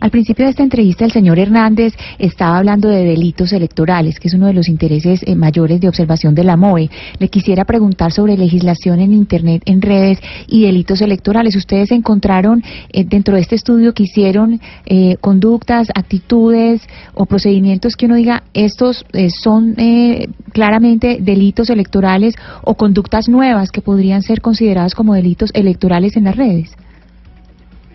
Al 0.00 0.10
principio 0.10 0.44
de 0.44 0.50
esta 0.50 0.62
entrevista, 0.62 1.04
el 1.04 1.12
señor 1.12 1.38
Hernández 1.38 1.94
estaba 2.18 2.58
hablando 2.58 2.88
de 2.88 3.04
delitos 3.04 3.52
electorales, 3.52 4.18
que 4.18 4.28
es 4.28 4.34
uno 4.34 4.46
de 4.46 4.52
los 4.52 4.68
intereses 4.68 5.22
eh, 5.22 5.34
mayores 5.34 5.80
de 5.80 5.88
observación 5.88 6.34
de 6.34 6.44
la 6.44 6.56
MOE. 6.56 6.90
Le 7.18 7.28
quisiera 7.28 7.64
preguntar 7.64 8.12
sobre 8.12 8.36
legislación 8.36 9.00
en 9.00 9.12
Internet, 9.12 9.62
en 9.66 9.82
redes 9.82 10.18
y 10.46 10.64
delitos 10.64 11.00
electorales. 11.00 11.56
¿Ustedes 11.56 11.90
encontraron 11.90 12.62
eh, 12.92 13.04
dentro 13.04 13.34
de 13.34 13.40
este 13.40 13.56
estudio 13.56 13.94
que 13.94 14.04
hicieron 14.04 14.60
eh, 14.86 15.16
conductas, 15.20 15.88
actitudes 15.94 16.82
o 17.14 17.26
procedimientos 17.26 17.96
que 17.96 18.06
uno 18.06 18.16
diga 18.16 18.44
estos 18.54 19.04
son 19.42 19.76
claramente 20.52 21.18
delitos 21.20 21.70
electorales 21.70 22.34
o 22.62 22.74
conductas 22.74 23.28
nuevas 23.28 23.70
que 23.70 23.80
podrían 23.80 24.22
ser 24.22 24.40
consideradas 24.40 24.94
como 24.94 25.14
delitos 25.14 25.50
electorales 25.54 26.16
en 26.16 26.24
las 26.24 26.36
redes? 26.36 26.76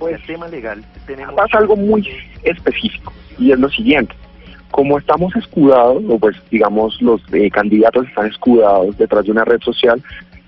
Pues 0.01 0.15
el 0.15 0.25
tema 0.25 0.47
legal 0.47 0.83
tenemos... 1.05 1.35
Pasa 1.35 1.59
algo 1.59 1.75
muy 1.75 2.09
específico 2.41 3.13
y 3.37 3.51
es 3.51 3.59
lo 3.59 3.69
siguiente. 3.69 4.15
Como 4.71 4.97
estamos 4.97 5.35
escudados, 5.35 6.03
o 6.09 6.17
pues 6.17 6.35
digamos 6.49 6.99
los 7.03 7.21
eh, 7.31 7.51
candidatos 7.51 8.07
están 8.07 8.25
escudados 8.25 8.97
detrás 8.97 9.25
de 9.25 9.31
una 9.31 9.45
red 9.45 9.61
social, 9.61 10.01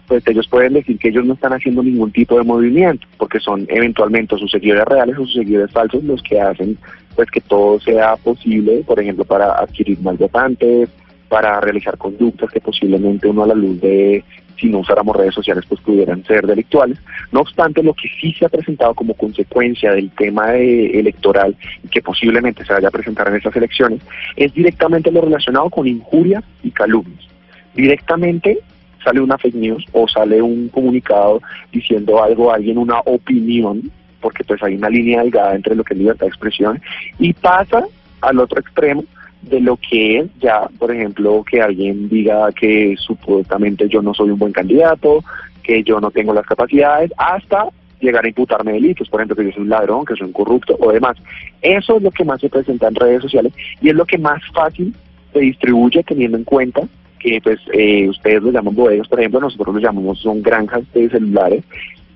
pues 0.08 0.26
ellos 0.26 0.48
pueden 0.48 0.74
decir 0.74 0.98
que 0.98 1.10
ellos 1.10 1.24
no 1.24 1.36
están 1.36 1.54
haciendo 1.54 1.84
ningún 1.84 2.12
tipo 2.12 2.36
de 2.36 2.44
movimiento, 2.44 3.06
porque 3.18 3.40
son 3.40 3.68
eventualmente 3.70 4.36
sus 4.38 4.50
seguidores 4.50 4.86
reales 4.86 5.18
o 5.20 5.26
sus 5.26 5.36
seguidores 5.36 5.72
falsos 5.72 6.04
los 6.04 6.24
que 6.24 6.42
hacen 6.42 6.76
pues 7.16 7.30
que 7.30 7.42
todo 7.42 7.80
sea 7.80 8.16
posible, 8.16 8.84
por 8.88 9.00
ejemplo, 9.00 9.24
para 9.24 9.52
adquirir 9.60 10.00
más 10.00 10.18
votantes, 10.18 10.90
para 11.34 11.60
realizar 11.60 11.98
conductas 11.98 12.52
que 12.52 12.62
posiblemente 12.62 13.28
uno 13.28 13.42
a 13.44 13.48
la 13.48 13.56
luz 13.56 13.82
de 13.82 14.24
si 14.60 14.70
no 14.70 14.78
usáramos 14.82 15.16
redes 15.16 15.34
sociales 15.34 15.66
pues 15.68 15.82
pudieran 15.82 16.24
ser 16.26 16.46
delictuales. 16.46 17.00
No 17.32 17.40
obstante, 17.40 17.82
lo 17.82 17.96
que 17.96 18.08
sí 18.22 18.36
se 18.38 18.46
ha 18.46 18.50
presentado 18.50 18.94
como 18.94 19.16
consecuencia 19.16 19.94
del 19.94 20.12
tema 20.12 20.54
electoral 20.54 21.56
y 21.84 21.88
que 21.88 22.04
posiblemente 22.04 22.64
se 22.64 22.72
vaya 22.72 22.90
a 22.90 22.92
presentar 22.92 23.30
en 23.30 23.38
estas 23.38 23.56
elecciones 23.56 24.02
es 24.36 24.54
directamente 24.54 25.12
lo 25.12 25.22
relacionado 25.22 25.72
con 25.72 25.88
injurias 25.88 26.44
y 26.62 26.70
calumnias. 26.70 27.28
Directamente 27.74 28.60
sale 29.04 29.20
una 29.20 29.40
fake 29.40 29.56
news 29.56 29.84
o 29.92 30.08
sale 30.08 30.40
un 30.40 30.70
comunicado 30.70 31.42
diciendo 31.72 32.24
algo 32.24 32.52
a 32.52 32.58
alguien, 32.58 32.78
una 32.78 33.00
opinión, 33.06 33.90
porque 34.22 34.44
pues 34.44 34.62
hay 34.62 34.76
una 34.76 34.90
línea 34.92 35.24
delgada 35.24 35.56
entre 35.56 35.74
lo 35.74 35.84
que 35.84 35.96
es 35.96 36.00
libertad 36.00 36.28
de 36.28 36.30
expresión, 36.30 36.80
y 37.18 37.34
pasa 37.34 37.88
al 38.22 38.38
otro 38.38 38.60
extremo 38.60 39.04
de 39.44 39.60
lo 39.60 39.78
que 39.78 40.20
es 40.20 40.28
ya, 40.40 40.68
por 40.80 40.92
ejemplo, 40.92 41.44
que 41.44 41.62
alguien 41.62 42.10
diga 42.10 42.52
que 42.52 42.96
supuestamente 42.98 43.88
yo 43.88 44.02
no 44.02 44.14
soy 44.14 44.32
un 44.32 44.40
buen 44.40 44.54
candidato, 44.54 45.24
que 45.62 45.84
yo 45.84 46.00
no 46.00 46.12
tengo 46.12 46.34
las 46.34 46.46
capacidades, 46.46 47.12
hasta 47.18 47.68
llegar 48.00 48.26
a 48.26 48.28
imputarme 48.28 48.74
delitos, 48.74 49.10
por 49.10 49.20
ejemplo, 49.20 49.36
que 49.36 49.46
yo 49.46 49.52
soy 49.52 49.64
un 49.64 49.70
ladrón, 49.70 50.06
que 50.06 50.16
soy 50.16 50.28
un 50.28 50.34
corrupto 50.34 50.78
o 50.80 50.92
demás. 50.92 51.18
Eso 51.62 51.98
es 51.98 52.04
lo 52.04 52.12
que 52.12 52.26
más 52.26 52.42
se 52.42 52.50
presenta 52.50 52.88
en 52.88 52.96
redes 52.96 53.22
sociales 53.22 53.54
y 53.82 53.90
es 53.90 53.96
lo 53.96 54.06
que 54.06 54.18
más 54.18 54.42
fácil 54.54 54.94
se 55.32 55.40
distribuye 55.40 56.04
teniendo 56.04 56.38
en 56.38 56.44
cuenta 56.44 56.82
que 57.20 57.40
pues 57.42 57.60
eh, 57.72 58.08
ustedes 58.10 58.44
lo 58.44 58.52
llaman 58.52 58.76
bodegas, 58.76 59.08
por 59.08 59.20
ejemplo, 59.20 59.40
nosotros 59.40 59.74
lo 59.74 59.82
llamamos 59.82 60.20
son 60.20 60.42
granjas 60.42 60.84
de 60.94 61.10
celulares, 61.10 61.64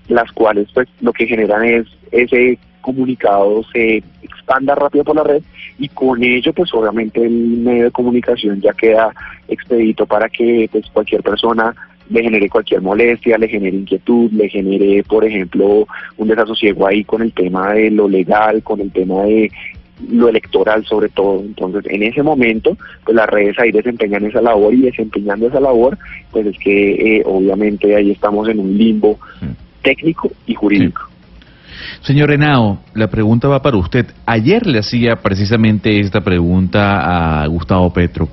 las 0.10 0.32
cuales 0.34 0.68
pues 0.74 0.90
lo 1.00 1.14
que 1.14 1.26
generan 1.26 1.64
es 1.64 1.88
ese 2.12 2.60
comunicado 2.88 3.64
se 3.74 4.02
expanda 4.24 4.74
rápido 4.74 5.04
por 5.04 5.18
la 5.18 5.24
red 5.24 5.44
y 5.78 5.90
con 5.90 6.24
ello 6.24 6.54
pues 6.54 6.74
obviamente 6.74 7.22
el 7.22 7.34
medio 7.34 7.84
de 7.86 7.92
comunicación 7.92 8.62
ya 8.62 8.72
queda 8.72 9.14
expedito 9.50 10.06
para 10.06 10.30
que 10.30 10.70
pues 10.72 10.86
cualquier 10.94 11.22
persona 11.22 11.76
le 12.10 12.24
genere 12.24 12.50
cualquier 12.50 12.82
molestia, 12.82 13.38
le 13.38 13.50
genere 13.50 13.76
inquietud, 13.76 14.32
le 14.32 14.48
genere, 14.48 15.04
por 15.04 15.26
ejemplo, 15.26 15.86
un 16.16 16.28
desasosiego 16.30 16.88
ahí 16.88 17.04
con 17.04 17.22
el 17.22 17.34
tema 17.34 17.74
de 17.74 17.92
lo 17.92 18.08
legal, 18.08 18.64
con 18.64 18.80
el 18.80 18.90
tema 18.94 19.24
de 19.24 19.52
lo 20.10 20.30
electoral 20.30 20.86
sobre 20.86 21.10
todo. 21.10 21.42
Entonces, 21.42 21.84
en 21.90 22.04
ese 22.04 22.24
momento, 22.24 22.78
pues 23.04 23.18
las 23.18 23.28
redes 23.28 23.60
ahí 23.60 23.74
desempeñan 23.74 24.24
esa 24.24 24.42
labor 24.42 24.74
y 24.74 24.84
desempeñando 24.84 25.48
esa 25.48 25.60
labor, 25.60 25.98
pues 26.32 26.46
es 26.46 26.58
que 26.60 27.18
eh, 27.18 27.24
obviamente 27.26 27.94
ahí 27.94 28.12
estamos 28.12 28.48
en 28.48 28.60
un 28.60 28.78
limbo 28.78 29.20
mm. 29.42 29.84
técnico 29.84 30.32
y 30.46 30.54
jurídico. 30.54 31.17
Señor 32.02 32.30
Renao, 32.30 32.80
la 32.94 33.08
pregunta 33.08 33.48
va 33.48 33.62
para 33.62 33.78
usted. 33.78 34.06
Ayer 34.26 34.66
le 34.66 34.80
hacía 34.80 35.18
precisamente 35.18 36.00
esta 36.00 36.22
pregunta 36.22 37.42
a 37.42 37.48
Gustavo 37.48 37.92
Petro. 37.94 38.30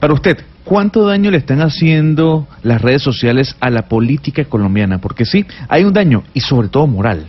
Para 0.00 0.12
usted, 0.12 0.38
¿cuánto 0.64 1.06
daño 1.06 1.30
le 1.30 1.38
están 1.38 1.60
haciendo 1.60 2.46
las 2.62 2.80
redes 2.82 3.02
sociales 3.02 3.56
a 3.60 3.70
la 3.70 3.82
política 3.82 4.44
colombiana? 4.44 4.98
Porque 4.98 5.24
sí, 5.24 5.46
hay 5.68 5.84
un 5.84 5.92
daño 5.92 6.22
y 6.34 6.40
sobre 6.40 6.68
todo 6.68 6.86
moral. 6.86 7.26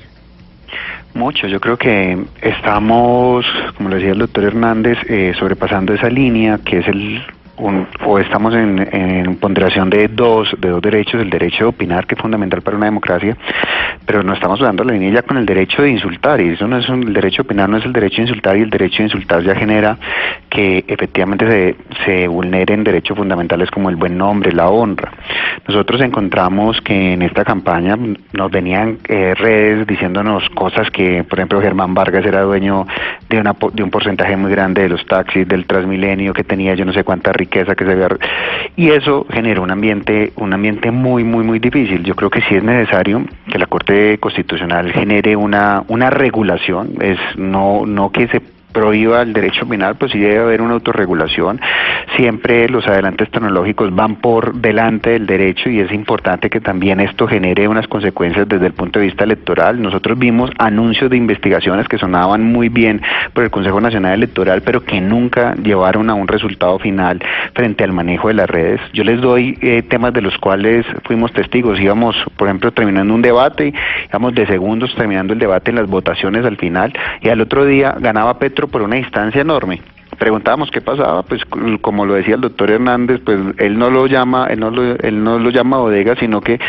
Mucho, 1.13 1.47
yo 1.47 1.59
creo 1.59 1.77
que 1.77 2.25
estamos, 2.41 3.45
como 3.75 3.89
lo 3.89 3.95
decía 3.95 4.11
el 4.11 4.19
doctor 4.19 4.43
Hernández, 4.43 4.97
eh, 5.09 5.33
sobrepasando 5.39 5.93
esa 5.93 6.09
línea 6.09 6.59
que 6.63 6.79
es 6.79 6.87
el 6.87 7.23
o 7.57 8.19
estamos 8.19 8.53
en, 8.53 9.37
ponderación 9.39 9.89
de 9.89 10.07
dos, 10.07 10.55
de 10.59 10.69
dos 10.69 10.81
derechos, 10.81 11.21
el 11.21 11.29
derecho 11.29 11.65
de 11.65 11.69
opinar, 11.69 12.05
que 12.05 12.15
es 12.15 12.21
fundamental 12.21 12.61
para 12.61 12.77
una 12.77 12.85
democracia, 12.85 13.35
pero 14.05 14.23
no 14.23 14.33
estamos 14.33 14.59
dando 14.59 14.83
la 14.83 14.93
línea 14.93 15.21
con 15.23 15.37
el 15.37 15.45
derecho 15.45 15.81
de 15.81 15.89
insultar, 15.89 16.39
y 16.41 16.49
eso 16.49 16.67
no 16.67 16.77
es 16.77 16.87
un, 16.89 17.03
el 17.03 17.13
derecho 17.13 17.43
de 17.43 17.47
opinar, 17.47 17.69
no 17.69 17.77
es 17.77 17.85
el 17.85 17.93
derecho 17.93 18.17
de 18.17 18.23
insultar, 18.23 18.57
y 18.57 18.61
el 18.61 18.69
derecho 18.69 18.97
de 18.97 19.03
insultar 19.03 19.43
ya 19.43 19.55
genera 19.55 19.97
que 20.49 20.85
efectivamente 20.87 21.45
se, 21.47 21.75
se 22.05 22.27
vulneren 22.27 22.83
derechos 22.83 23.17
fundamentales 23.17 23.69
como 23.71 23.89
el 23.89 23.95
buen 23.95 24.17
nombre, 24.17 24.51
la 24.51 24.69
honra. 24.69 25.11
Nosotros 25.67 25.99
encontramos 26.01 26.79
que 26.81 27.13
en 27.13 27.21
esta 27.21 27.43
campaña 27.43 27.97
nos 28.33 28.51
venían 28.51 28.99
eh, 29.07 29.33
redes 29.35 29.85
diciéndonos 29.87 30.47
cosas 30.49 30.89
que, 30.91 31.23
por 31.23 31.39
ejemplo, 31.39 31.61
Germán 31.61 31.93
Vargas 31.93 32.25
era 32.25 32.41
dueño 32.41 32.85
de, 33.29 33.39
una, 33.39 33.55
de 33.73 33.83
un 33.83 33.89
porcentaje 33.89 34.37
muy 34.37 34.51
grande 34.51 34.83
de 34.83 34.89
los 34.89 35.05
taxis, 35.05 35.47
del 35.47 35.65
Transmilenio, 35.65 36.33
que 36.33 36.43
tenía 36.43 36.75
yo 36.75 36.85
no 36.85 36.93
sé 36.93 37.03
cuánta 37.03 37.33
riqueza, 37.33 37.46
que 37.47 37.65
se 37.65 37.71
había 37.71 38.07
y 38.75 38.89
eso 38.91 39.25
genera 39.31 39.61
un 39.61 39.71
ambiente 39.71 40.31
un 40.35 40.53
ambiente 40.53 40.91
muy 40.91 41.23
muy 41.23 41.43
muy 41.43 41.59
difícil. 41.59 42.03
Yo 42.03 42.15
creo 42.15 42.29
que 42.29 42.41
sí 42.41 42.55
es 42.55 42.63
necesario 42.63 43.25
que 43.51 43.57
la 43.57 43.65
Corte 43.65 44.17
Constitucional 44.19 44.91
genere 44.91 45.35
una 45.35 45.83
una 45.87 46.09
regulación. 46.09 46.93
Es 47.01 47.17
no 47.37 47.85
no 47.85 48.11
que 48.11 48.27
se 48.27 48.41
prohíba 48.77 49.23
el 49.23 49.33
derecho 49.33 49.67
penal, 49.67 49.95
pues 49.95 50.11
sí 50.11 50.19
debe 50.19 50.37
haber 50.37 50.61
una 50.61 50.75
autorregulación. 50.75 51.59
Siempre 52.15 52.69
los 52.69 52.87
adelantes 52.87 53.27
tecnológicos 53.31 53.93
van 53.95 54.17
por 54.17 54.53
delante 54.53 55.09
del 55.09 55.25
derecho 55.25 55.71
y 55.71 55.79
es 55.79 55.91
importante 55.91 56.47
que 56.51 56.59
también 56.59 56.99
esto 56.99 57.27
genere 57.27 57.67
unas 57.67 57.87
consecuencias 57.87 58.47
desde 58.47 58.67
el 58.67 58.73
punto 58.73 58.99
de 58.99 59.07
vista 59.07 59.23
electoral. 59.23 59.81
Nosotros 59.81 60.19
vimos 60.19 60.51
anuncios 60.59 61.09
de 61.09 61.17
investigaciones 61.17 61.87
que 61.87 61.97
sonaban 61.97 62.43
muy 62.43 62.69
bien 62.69 63.01
por 63.33 63.45
el 63.45 63.49
Consejo 63.49 63.81
Nacional 63.81 64.13
Electoral, 64.13 64.61
pero 64.61 64.83
que 64.83 65.01
nunca 65.01 65.55
llevaron 65.55 66.11
a 66.11 66.13
un 66.13 66.27
resultado 66.27 66.77
final 66.77 67.19
frente 67.55 67.83
al 67.83 67.93
manejo 67.93 68.27
de 68.27 68.35
las 68.35 68.47
redes. 68.47 68.79
Yo 68.93 69.03
les 69.03 69.19
doy 69.19 69.57
eh, 69.61 69.81
temas 69.81 70.13
de 70.13 70.21
los 70.21 70.37
cuales 70.37 70.85
fuimos 71.05 71.33
testigos. 71.33 71.79
Íbamos, 71.79 72.15
por 72.37 72.47
ejemplo, 72.47 72.71
terminando 72.71 73.11
un 73.15 73.23
debate, 73.23 73.73
íbamos 74.07 74.35
de 74.35 74.45
segundos 74.45 74.93
terminando 74.95 75.33
el 75.33 75.39
debate 75.39 75.71
en 75.71 75.77
las 75.77 75.87
votaciones 75.87 76.45
al 76.45 76.57
final 76.57 76.93
y 77.21 77.29
al 77.29 77.41
otro 77.41 77.65
día 77.65 77.95
ganaba 77.99 78.37
Petro 78.37 78.66
por 78.67 78.81
una 78.81 78.95
distancia 78.95 79.41
enorme 79.41 79.81
preguntábamos 80.17 80.71
qué 80.71 80.81
pasaba, 80.81 81.23
pues 81.23 81.41
como 81.81 82.05
lo 82.05 82.15
decía 82.15 82.35
el 82.35 82.41
doctor 82.41 82.71
Hernández, 82.71 83.21
pues 83.23 83.39
él 83.57 83.77
no 83.77 83.89
lo 83.89 84.07
llama, 84.07 84.47
él 84.49 84.59
no 84.59 84.71
lo, 84.71 84.95
él 84.95 85.23
no 85.23 85.39
lo 85.39 85.49
llama 85.49 85.77
bodega, 85.77 86.15
sino 86.15 86.41
que 86.41 86.59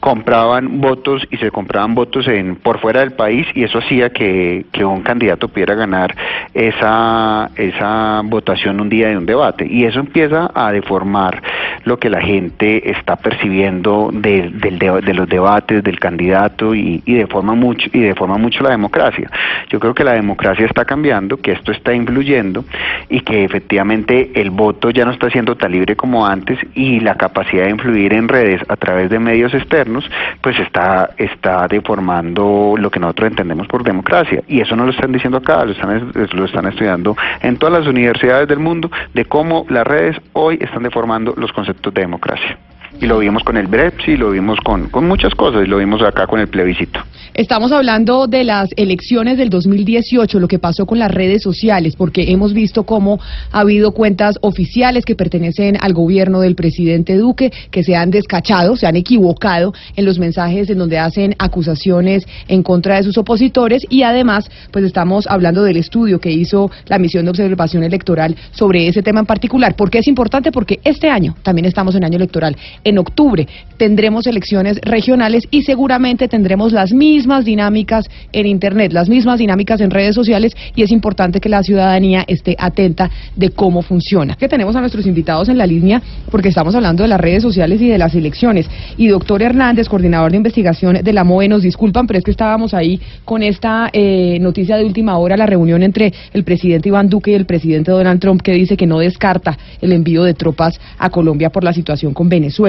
compraban 0.00 0.80
votos 0.80 1.26
y 1.30 1.36
se 1.38 1.50
compraban 1.50 1.94
votos 1.94 2.28
en 2.28 2.56
por 2.56 2.80
fuera 2.80 3.00
del 3.00 3.12
país 3.12 3.46
y 3.54 3.64
eso 3.64 3.78
hacía 3.78 4.10
que, 4.10 4.66
que 4.72 4.84
un 4.84 5.02
candidato 5.02 5.48
pudiera 5.48 5.74
ganar 5.74 6.14
esa 6.54 7.50
esa 7.56 8.22
votación 8.24 8.80
un 8.80 8.88
día 8.88 9.08
de 9.08 9.16
un 9.16 9.26
debate 9.26 9.66
y 9.68 9.84
eso 9.84 10.00
empieza 10.00 10.50
a 10.54 10.70
deformar 10.72 11.42
lo 11.84 11.98
que 11.98 12.10
la 12.10 12.20
gente 12.20 12.90
está 12.90 13.16
percibiendo 13.16 14.10
de, 14.12 14.50
del 14.50 14.78
de, 14.78 15.00
de 15.00 15.14
los 15.14 15.28
debates 15.28 15.82
del 15.82 15.98
candidato 15.98 16.74
y, 16.74 17.02
y 17.04 17.14
deforma 17.14 17.54
mucho 17.54 17.88
y 17.92 18.00
deforma 18.00 18.38
mucho 18.38 18.62
la 18.62 18.70
democracia. 18.70 19.30
Yo 19.68 19.80
creo 19.80 19.94
que 19.94 20.04
la 20.04 20.12
democracia 20.12 20.66
está 20.66 20.84
cambiando, 20.84 21.36
que 21.38 21.52
esto 21.52 21.72
está 21.72 21.94
influyendo 21.94 22.64
y 23.08 23.20
que 23.20 23.44
efectivamente 23.44 24.32
el 24.34 24.50
voto 24.50 24.90
ya 24.90 25.04
no 25.04 25.12
está 25.12 25.30
siendo 25.30 25.56
tan 25.56 25.72
libre 25.72 25.96
como 25.96 26.26
antes 26.26 26.58
y 26.74 27.00
la 27.00 27.16
capacidad 27.16 27.64
de 27.64 27.70
influir 27.70 28.12
en 28.12 28.28
redes 28.28 28.62
a 28.68 28.76
través 28.76 29.10
de 29.10 29.18
medios 29.18 29.54
externos 29.54 30.08
pues 30.40 30.58
está 30.58 31.10
está 31.16 31.66
deformando 31.68 32.74
lo 32.78 32.90
que 32.90 33.00
nosotros 33.00 33.30
entendemos 33.30 33.66
por 33.66 33.82
democracia 33.82 34.42
y 34.48 34.60
eso 34.60 34.76
no 34.76 34.84
lo 34.84 34.90
están 34.90 35.12
diciendo 35.12 35.38
acá, 35.38 35.64
lo 35.64 35.72
están 35.72 36.12
lo 36.32 36.44
están 36.44 36.66
estudiando 36.66 37.16
en 37.42 37.56
todas 37.56 37.80
las 37.80 37.88
universidades 37.88 38.48
del 38.48 38.58
mundo 38.58 38.90
de 39.14 39.24
cómo 39.24 39.66
las 39.68 39.86
redes 39.86 40.16
hoy 40.32 40.58
están 40.60 40.82
deformando 40.82 41.34
los 41.36 41.52
conceptos 41.52 41.92
de 41.94 42.00
democracia. 42.02 42.58
Y 43.00 43.06
lo 43.06 43.18
vimos 43.18 43.42
con 43.44 43.56
el 43.56 43.66
Brexit, 43.66 44.18
lo 44.18 44.30
vimos 44.30 44.58
con, 44.64 44.88
con 44.88 45.06
muchas 45.06 45.34
cosas, 45.34 45.64
y 45.64 45.68
lo 45.68 45.78
vimos 45.78 46.02
acá 46.02 46.26
con 46.26 46.40
el 46.40 46.48
plebiscito. 46.48 47.00
Estamos 47.34 47.70
hablando 47.70 48.26
de 48.26 48.42
las 48.42 48.70
elecciones 48.76 49.38
del 49.38 49.48
2018, 49.48 50.40
lo 50.40 50.48
que 50.48 50.58
pasó 50.58 50.86
con 50.86 50.98
las 50.98 51.12
redes 51.12 51.42
sociales, 51.42 51.94
porque 51.94 52.32
hemos 52.32 52.52
visto 52.52 52.82
cómo 52.82 53.20
ha 53.52 53.60
habido 53.60 53.92
cuentas 53.92 54.38
oficiales 54.40 55.04
que 55.04 55.14
pertenecen 55.14 55.76
al 55.80 55.92
gobierno 55.92 56.40
del 56.40 56.56
presidente 56.56 57.16
Duque 57.16 57.52
que 57.70 57.84
se 57.84 57.94
han 57.94 58.10
descachado, 58.10 58.74
se 58.74 58.88
han 58.88 58.96
equivocado 58.96 59.72
en 59.94 60.04
los 60.04 60.18
mensajes 60.18 60.68
en 60.68 60.78
donde 60.78 60.98
hacen 60.98 61.36
acusaciones 61.38 62.26
en 62.48 62.64
contra 62.64 62.96
de 62.96 63.04
sus 63.04 63.16
opositores 63.18 63.86
y 63.88 64.02
además, 64.02 64.50
pues 64.72 64.84
estamos 64.84 65.28
hablando 65.28 65.62
del 65.62 65.76
estudio 65.76 66.18
que 66.18 66.32
hizo 66.32 66.72
la 66.86 66.98
misión 66.98 67.24
de 67.24 67.30
observación 67.30 67.84
electoral 67.84 68.34
sobre 68.50 68.88
ese 68.88 69.02
tema 69.02 69.20
en 69.20 69.26
particular. 69.26 69.76
¿Por 69.76 69.90
qué 69.90 69.98
es 69.98 70.08
importante? 70.08 70.50
Porque 70.50 70.80
este 70.82 71.08
año 71.08 71.36
también 71.42 71.66
estamos 71.66 71.94
en 71.94 72.04
año 72.04 72.16
electoral. 72.16 72.56
En 72.84 72.98
octubre 72.98 73.46
tendremos 73.76 74.26
elecciones 74.26 74.78
regionales 74.82 75.44
y 75.50 75.62
seguramente 75.62 76.28
tendremos 76.28 76.72
las 76.72 76.92
mismas 76.92 77.44
dinámicas 77.44 78.06
en 78.32 78.46
Internet, 78.46 78.92
las 78.92 79.08
mismas 79.08 79.38
dinámicas 79.38 79.80
en 79.80 79.90
redes 79.90 80.14
sociales 80.14 80.54
y 80.74 80.82
es 80.82 80.90
importante 80.90 81.40
que 81.40 81.48
la 81.48 81.62
ciudadanía 81.62 82.24
esté 82.26 82.56
atenta 82.58 83.10
de 83.36 83.50
cómo 83.50 83.82
funciona. 83.82 84.36
Que 84.36 84.48
tenemos 84.48 84.74
a 84.76 84.80
nuestros 84.80 85.06
invitados 85.06 85.48
en 85.48 85.58
la 85.58 85.66
línea 85.66 86.02
porque 86.30 86.48
estamos 86.48 86.74
hablando 86.74 87.02
de 87.02 87.08
las 87.08 87.20
redes 87.20 87.42
sociales 87.42 87.80
y 87.80 87.88
de 87.88 87.98
las 87.98 88.14
elecciones. 88.14 88.68
Y 88.96 89.08
doctor 89.08 89.42
Hernández, 89.42 89.88
coordinador 89.88 90.32
de 90.32 90.36
investigación 90.36 90.98
de 91.02 91.12
la 91.12 91.24
MOE, 91.24 91.48
nos 91.48 91.62
disculpan, 91.62 92.06
pero 92.06 92.18
es 92.18 92.24
que 92.24 92.30
estábamos 92.30 92.74
ahí 92.74 93.00
con 93.24 93.42
esta 93.42 93.90
eh, 93.92 94.38
noticia 94.40 94.76
de 94.76 94.84
última 94.84 95.18
hora, 95.18 95.36
la 95.36 95.46
reunión 95.46 95.82
entre 95.82 96.12
el 96.32 96.44
presidente 96.44 96.88
Iván 96.88 97.08
Duque 97.08 97.30
y 97.30 97.34
el 97.34 97.46
presidente 97.46 97.90
Donald 97.90 98.20
Trump, 98.20 98.42
que 98.42 98.52
dice 98.52 98.76
que 98.76 98.86
no 98.86 98.98
descarta 98.98 99.56
el 99.80 99.92
envío 99.92 100.24
de 100.24 100.34
tropas 100.34 100.80
a 100.98 101.10
Colombia 101.10 101.50
por 101.50 101.64
la 101.64 101.72
situación 101.72 102.12
con 102.12 102.28
Venezuela. 102.28 102.67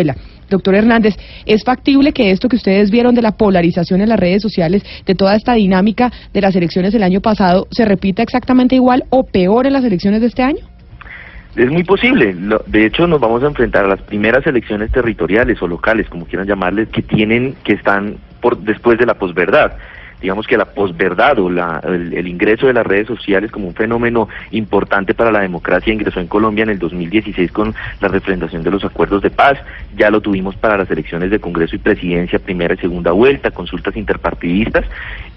Doctor 0.50 0.76
Hernández, 0.76 1.16
¿es 1.46 1.64
factible 1.64 2.12
que 2.12 2.32
esto 2.32 2.50
que 2.50 2.56
ustedes 2.56 2.92
vieron 2.92 3.16
de 3.16 3.22
la 3.22 3.34
polarización 3.34 4.02
en 4.02 4.10
las 4.10 4.20
redes 4.20 4.42
sociales, 4.42 4.84
de 5.06 5.16
toda 5.16 5.36
esta 5.36 5.54
dinámica 5.54 6.12
de 6.34 6.42
las 6.42 6.56
elecciones 6.56 6.94
del 6.94 7.04
año 7.04 7.22
pasado, 7.22 7.68
se 7.72 7.86
repita 7.86 8.24
exactamente 8.24 8.76
igual 8.76 9.04
o 9.10 9.24
peor 9.24 9.68
en 9.68 9.74
las 9.74 9.84
elecciones 9.84 10.22
de 10.22 10.28
este 10.28 10.44
año? 10.44 10.66
Es 11.56 11.70
muy 11.70 11.84
posible. 11.84 12.36
De 12.68 12.86
hecho, 12.86 13.08
nos 13.08 13.20
vamos 13.20 13.44
a 13.44 13.48
enfrentar 13.48 13.86
a 13.86 13.90
las 13.90 14.02
primeras 14.02 14.46
elecciones 14.46 14.92
territoriales 14.92 15.62
o 15.62 15.68
locales, 15.68 16.08
como 16.08 16.26
quieran 16.26 16.48
llamarles, 16.48 16.90
que 16.90 17.02
tienen, 17.02 17.56
que 17.64 17.74
están 17.74 18.18
por 18.40 18.58
después 18.60 18.98
de 18.98 19.06
la 19.06 19.16
posverdad. 19.16 19.74
Digamos 20.22 20.48
que 20.48 20.58
la 20.58 20.66
posverdad 20.66 21.40
o 21.40 21.50
la- 21.50 21.82
el, 21.84 22.28
ingreso 22.28 22.68
de 22.68 22.74
las 22.74 22.86
redes 22.86 23.08
sociales 23.08 23.52
como 23.52 23.68
un 23.68 23.74
fenómeno 23.74 24.28
importante 24.52 25.14
para 25.14 25.32
la 25.32 25.40
democracia 25.40 25.94
ingresó 25.94 26.20
en 26.20 26.28
Colombia 26.28 26.64
en 26.64 26.70
el 26.70 26.80
2016 26.80 27.52
con 27.52 27.74
la 28.02 28.08
refrendación 28.08 28.64
de 28.64 28.72
los 28.72 28.84
acuerdos 28.84 29.22
de 29.22 29.30
paz. 29.30 29.58
Ya 29.96 30.10
lo 30.10 30.22
tuvimos 30.22 30.56
para 30.56 30.78
las 30.78 30.90
elecciones 30.92 31.32
de 31.32 31.40
Congreso 31.40 31.76
y 31.76 31.80
Presidencia, 31.80 32.40
primera 32.40 32.74
y 32.74 32.78
segunda 32.78 33.12
vuelta, 33.12 33.52
consultas 33.52 33.96
interpartidistas. 33.96 34.86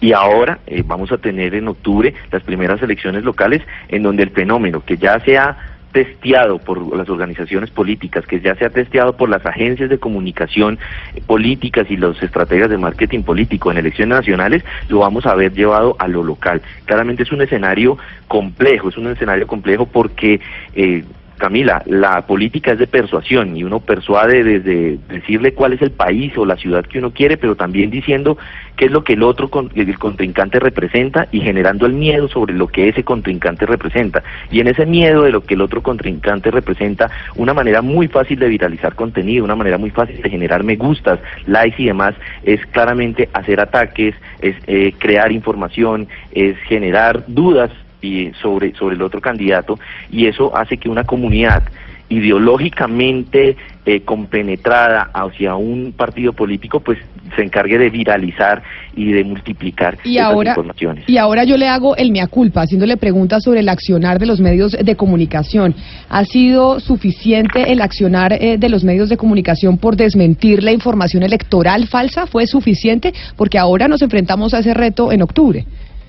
Y 0.00 0.12
ahora 0.12 0.58
eh, 0.66 0.82
vamos 0.84 1.12
a 1.12 1.18
tener 1.18 1.54
en 1.54 1.68
octubre 1.68 2.12
las 2.30 2.42
primeras 2.42 2.82
elecciones 2.82 3.24
locales 3.24 3.62
en 3.88 4.02
donde 4.02 4.24
el 4.24 4.30
fenómeno 4.30 4.82
que 4.84 4.96
ya 4.96 5.20
se 5.20 5.38
ha 5.38 5.56
testeado 5.92 6.58
por 6.58 6.96
las 6.96 7.08
organizaciones 7.08 7.70
políticas, 7.70 8.26
que 8.26 8.40
ya 8.40 8.54
se 8.54 8.64
ha 8.64 8.70
testeado 8.70 9.16
por 9.16 9.28
las 9.28 9.44
agencias 9.46 9.90
de 9.90 9.98
comunicación 9.98 10.78
eh, 11.14 11.22
políticas 11.26 11.90
y 11.90 11.96
los 11.96 12.22
estrategas 12.22 12.70
de 12.70 12.78
marketing 12.78 13.22
político 13.22 13.70
en 13.70 13.78
elecciones 13.78 14.16
nacionales, 14.16 14.64
lo 14.88 15.00
vamos 15.00 15.26
a 15.26 15.34
ver 15.34 15.52
llevado 15.52 15.96
a 15.98 16.08
lo 16.08 16.22
local. 16.22 16.62
Claramente 16.86 17.22
es 17.22 17.32
un 17.32 17.42
escenario 17.42 17.98
complejo, 18.28 18.88
es 18.88 18.96
un 18.96 19.08
escenario 19.08 19.46
complejo 19.46 19.86
porque... 19.86 20.40
Eh, 20.74 21.04
Camila, 21.42 21.82
la 21.86 22.24
política 22.24 22.70
es 22.70 22.78
de 22.78 22.86
persuasión 22.86 23.56
y 23.56 23.64
uno 23.64 23.80
persuade 23.80 24.44
desde 24.44 24.96
decirle 25.08 25.54
cuál 25.54 25.72
es 25.72 25.82
el 25.82 25.90
país 25.90 26.38
o 26.38 26.46
la 26.46 26.54
ciudad 26.54 26.84
que 26.84 27.00
uno 27.00 27.10
quiere, 27.10 27.36
pero 27.36 27.56
también 27.56 27.90
diciendo 27.90 28.38
qué 28.76 28.84
es 28.84 28.92
lo 28.92 29.02
que 29.02 29.14
el 29.14 29.24
otro 29.24 29.50
el 29.74 29.98
contrincante 29.98 30.60
representa 30.60 31.26
y 31.32 31.40
generando 31.40 31.84
el 31.86 31.94
miedo 31.94 32.28
sobre 32.28 32.54
lo 32.54 32.68
que 32.68 32.88
ese 32.88 33.02
contrincante 33.02 33.66
representa. 33.66 34.22
Y 34.52 34.60
en 34.60 34.68
ese 34.68 34.86
miedo 34.86 35.24
de 35.24 35.32
lo 35.32 35.42
que 35.42 35.54
el 35.54 35.62
otro 35.62 35.82
contrincante 35.82 36.52
representa, 36.52 37.10
una 37.34 37.54
manera 37.54 37.82
muy 37.82 38.06
fácil 38.06 38.38
de 38.38 38.46
viralizar 38.46 38.94
contenido, 38.94 39.44
una 39.44 39.56
manera 39.56 39.78
muy 39.78 39.90
fácil 39.90 40.22
de 40.22 40.30
generar 40.30 40.62
me 40.62 40.76
gustas, 40.76 41.18
likes 41.48 41.82
y 41.82 41.86
demás, 41.86 42.14
es 42.44 42.64
claramente 42.66 43.28
hacer 43.32 43.58
ataques, 43.58 44.14
es 44.40 44.54
eh, 44.68 44.94
crear 44.96 45.32
información, 45.32 46.06
es 46.30 46.56
generar 46.68 47.24
dudas 47.26 47.72
y 48.02 48.32
sobre, 48.42 48.74
sobre 48.74 48.96
el 48.96 49.02
otro 49.02 49.20
candidato 49.20 49.78
y 50.10 50.26
eso 50.26 50.54
hace 50.54 50.76
que 50.76 50.88
una 50.88 51.04
comunidad 51.04 51.62
ideológicamente 52.08 53.56
eh, 53.86 54.02
compenetrada 54.02 55.10
hacia 55.14 55.54
un 55.56 55.92
partido 55.92 56.32
político 56.32 56.80
pues 56.80 56.98
se 57.34 57.42
encargue 57.42 57.78
de 57.78 57.88
viralizar 57.88 58.62
y 58.94 59.10
de 59.12 59.24
multiplicar 59.24 59.96
Y 60.04 60.16
esas 60.16 60.32
ahora, 60.32 60.50
informaciones. 60.50 61.08
y 61.08 61.16
ahora 61.16 61.44
yo 61.44 61.56
le 61.56 61.66
hago 61.66 61.96
el 61.96 62.10
mea 62.12 62.26
culpa, 62.26 62.60
haciéndole 62.62 62.96
preguntas 62.98 63.42
sobre 63.42 63.60
el 63.60 63.68
accionar 63.68 64.18
de 64.18 64.26
los 64.26 64.40
medios 64.40 64.72
de 64.72 64.96
comunicación. 64.96 65.74
¿Ha 66.10 66.24
sido 66.26 66.78
suficiente 66.80 67.72
el 67.72 67.80
accionar 67.80 68.34
eh, 68.34 68.58
de 68.58 68.68
los 68.68 68.84
medios 68.84 69.08
de 69.08 69.16
comunicación 69.16 69.78
por 69.78 69.96
desmentir 69.96 70.62
la 70.62 70.72
información 70.72 71.22
electoral 71.22 71.86
falsa? 71.88 72.26
¿Fue 72.26 72.46
suficiente? 72.46 73.14
Porque 73.36 73.58
ahora 73.58 73.88
nos 73.88 74.02
enfrentamos 74.02 74.52
a 74.52 74.58
ese 74.58 74.74
reto 74.74 75.10
en 75.10 75.22
octubre. 75.22 75.64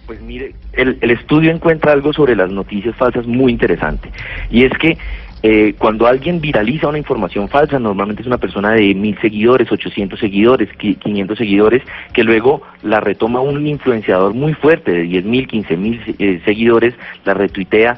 Pues 0.06 0.22
mire, 0.22 0.54
el, 0.74 0.98
estudio 1.12 1.52
encuentra 1.52 1.94
algo 1.94 2.12
sobre 2.12 2.36
las 2.36 2.52
noticias 2.52 2.96
falsas 2.96 3.26
muy 3.26 3.52
interesante. 3.54 4.10
Y 4.50 4.66
es 4.66 4.72
que 4.78 4.98
eh, 5.44 5.76
cuando 5.78 6.08
alguien 6.08 6.42
viraliza 6.42 6.90
una 6.90 6.98
información 6.98 7.48
falsa, 7.48 7.80
normalmente 7.80 8.22
es 8.22 8.28
una 8.28 8.38
persona 8.38 8.72
de 8.72 8.94
mil 8.96 9.18
seguidores, 9.20 9.72
800 9.72 10.20
seguidores, 10.20 10.70
qui- 10.78 10.98
500 10.98 11.38
seguidores, 11.38 11.84
que 12.14 12.24
luego 12.24 12.62
la 12.82 13.00
retoma 13.00 13.40
un 13.40 13.66
influenciador 13.66 14.34
muy 14.34 14.54
fuerte 14.54 14.92
de 14.92 15.04
10 15.04 15.26
mil, 15.26 15.48
15 15.48 15.78
mil 15.78 16.02
eh, 16.20 16.42
seguidores, 16.44 16.94
la 17.24 17.34
retuitea. 17.34 17.98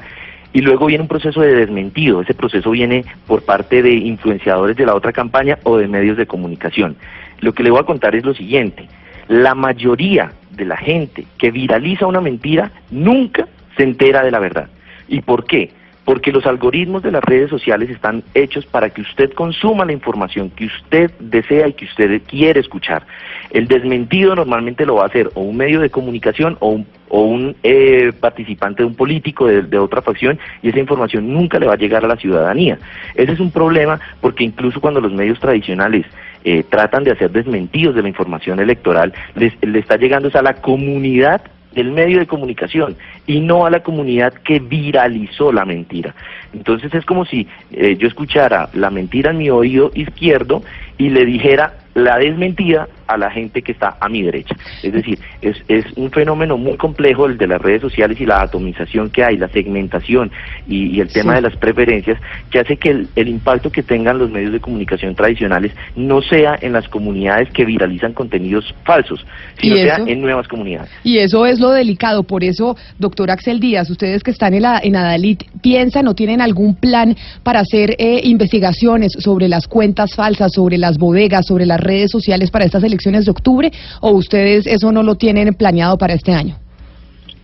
Y 0.52 0.60
luego 0.60 0.86
viene 0.86 1.02
un 1.02 1.08
proceso 1.08 1.40
de 1.40 1.54
desmentido. 1.54 2.20
Ese 2.20 2.34
proceso 2.34 2.70
viene 2.70 3.04
por 3.26 3.44
parte 3.44 3.82
de 3.82 3.92
influenciadores 3.92 4.76
de 4.76 4.86
la 4.86 4.94
otra 4.94 5.12
campaña 5.12 5.58
o 5.64 5.76
de 5.76 5.86
medios 5.88 6.16
de 6.16 6.26
comunicación. 6.26 6.96
Lo 7.40 7.52
que 7.52 7.62
le 7.62 7.70
voy 7.70 7.80
a 7.80 7.84
contar 7.84 8.14
es 8.14 8.24
lo 8.24 8.32
siguiente. 8.32 8.88
La 9.28 9.54
mayoría 9.54 10.32
de 10.56 10.64
la 10.64 10.76
gente 10.76 11.26
que 11.38 11.50
viraliza 11.50 12.06
una 12.06 12.20
mentira 12.20 12.70
nunca 12.90 13.46
se 13.76 13.82
entera 13.82 14.22
de 14.24 14.30
la 14.30 14.38
verdad. 14.38 14.68
¿Y 15.08 15.20
por 15.20 15.44
qué? 15.44 15.70
Porque 16.04 16.30
los 16.30 16.46
algoritmos 16.46 17.02
de 17.02 17.10
las 17.10 17.22
redes 17.22 17.50
sociales 17.50 17.90
están 17.90 18.22
hechos 18.32 18.64
para 18.64 18.90
que 18.90 19.00
usted 19.00 19.32
consuma 19.32 19.84
la 19.84 19.92
información 19.92 20.50
que 20.50 20.66
usted 20.66 21.10
desea 21.18 21.66
y 21.68 21.72
que 21.72 21.84
usted 21.84 22.22
quiere 22.26 22.60
escuchar. 22.60 23.04
El 23.50 23.66
desmentido 23.66 24.34
normalmente 24.36 24.86
lo 24.86 24.96
va 24.96 25.04
a 25.04 25.06
hacer 25.06 25.30
o 25.34 25.42
un 25.42 25.56
medio 25.56 25.80
de 25.80 25.90
comunicación 25.90 26.56
o 26.60 26.68
un, 26.68 26.86
o 27.08 27.22
un 27.22 27.56
eh, 27.64 28.12
participante 28.20 28.82
de 28.82 28.88
un 28.88 28.94
político 28.94 29.46
de, 29.46 29.62
de 29.62 29.78
otra 29.78 30.00
facción 30.00 30.38
y 30.62 30.68
esa 30.68 30.78
información 30.78 31.32
nunca 31.32 31.58
le 31.58 31.66
va 31.66 31.74
a 31.74 31.78
llegar 31.78 32.04
a 32.04 32.08
la 32.08 32.16
ciudadanía. 32.16 32.78
Ese 33.16 33.32
es 33.32 33.40
un 33.40 33.50
problema 33.50 33.98
porque 34.20 34.44
incluso 34.44 34.80
cuando 34.80 35.00
los 35.00 35.12
medios 35.12 35.40
tradicionales 35.40 36.06
eh, 36.48 36.62
tratan 36.62 37.02
de 37.02 37.10
hacer 37.10 37.32
desmentidos 37.32 37.96
de 37.96 38.02
la 38.02 38.08
información 38.08 38.60
electoral, 38.60 39.12
les, 39.34 39.52
le 39.62 39.80
está 39.80 39.96
llegando 39.96 40.30
a 40.32 40.42
la 40.42 40.54
comunidad 40.54 41.40
del 41.74 41.90
medio 41.90 42.20
de 42.20 42.26
comunicación 42.28 42.96
y 43.26 43.40
no 43.40 43.66
a 43.66 43.70
la 43.70 43.82
comunidad 43.82 44.32
que 44.32 44.60
viralizó 44.60 45.50
la 45.50 45.64
mentira. 45.64 46.14
Entonces 46.54 46.94
es 46.94 47.04
como 47.04 47.24
si 47.24 47.48
eh, 47.72 47.96
yo 47.98 48.06
escuchara 48.06 48.68
la 48.74 48.90
mentira 48.90 49.32
en 49.32 49.38
mi 49.38 49.50
oído 49.50 49.90
izquierdo 49.94 50.62
y 50.98 51.10
le 51.10 51.26
dijera 51.26 51.74
la 51.96 52.18
desmentida 52.18 52.88
a 53.06 53.16
la 53.16 53.30
gente 53.30 53.62
que 53.62 53.72
está 53.72 53.96
a 54.00 54.08
mi 54.08 54.22
derecha. 54.22 54.54
Es 54.82 54.92
decir, 54.92 55.18
es, 55.40 55.56
es 55.68 55.84
un 55.96 56.10
fenómeno 56.10 56.58
muy 56.58 56.76
complejo 56.76 57.24
el 57.26 57.38
de 57.38 57.46
las 57.46 57.60
redes 57.60 57.80
sociales 57.80 58.20
y 58.20 58.26
la 58.26 58.42
atomización 58.42 59.08
que 59.10 59.24
hay, 59.24 59.38
la 59.38 59.48
segmentación 59.48 60.30
y, 60.68 60.88
y 60.96 61.00
el 61.00 61.08
tema 61.08 61.32
Sí. 61.32 61.36
de 61.36 61.42
las 61.42 61.56
preferencias, 61.56 62.20
que 62.50 62.58
hace 62.58 62.76
que 62.76 62.90
el, 62.90 63.08
el 63.16 63.28
impacto 63.28 63.70
que 63.72 63.82
tengan 63.82 64.18
los 64.18 64.30
medios 64.30 64.52
de 64.52 64.60
comunicación 64.60 65.14
tradicionales 65.14 65.72
no 65.96 66.20
sea 66.20 66.58
en 66.60 66.72
las 66.72 66.86
comunidades 66.88 67.48
que 67.50 67.64
viralizan 67.64 68.12
contenidos 68.12 68.74
falsos, 68.84 69.24
sino 69.58 69.76
¿Y 69.76 69.80
sea 69.80 69.96
en 70.06 70.20
nuevas 70.20 70.46
comunidades. 70.48 70.90
Y 71.02 71.18
eso 71.18 71.46
es 71.46 71.58
lo 71.60 71.70
delicado. 71.70 72.24
Por 72.24 72.44
eso, 72.44 72.76
doctor 72.98 73.30
Axel 73.30 73.58
Díaz, 73.60 73.88
ustedes 73.88 74.22
que 74.22 74.30
están 74.32 74.52
en, 74.52 74.62
la, 74.62 74.80
en 74.82 74.96
Adalit, 74.96 75.44
¿piensan 75.62 76.06
o 76.08 76.14
tienen 76.14 76.40
algún 76.42 76.74
plan 76.74 77.16
para 77.42 77.60
hacer 77.60 77.94
eh, 77.98 78.20
investigaciones 78.24 79.12
sobre 79.18 79.48
las 79.48 79.66
cuentas 79.66 80.14
falsas, 80.14 80.52
sobre 80.52 80.76
las 80.76 80.98
bodegas, 80.98 81.46
sobre 81.46 81.64
las 81.66 81.80
redes 81.86 82.10
sociales 82.10 82.50
para 82.50 82.64
estas 82.64 82.82
elecciones 82.84 83.24
de 83.24 83.30
octubre? 83.30 83.70
¿O 84.00 84.10
ustedes 84.10 84.66
eso 84.66 84.92
no 84.92 85.02
lo 85.02 85.14
tienen 85.14 85.54
planeado 85.54 85.96
para 85.96 86.14
este 86.14 86.32
año? 86.32 86.56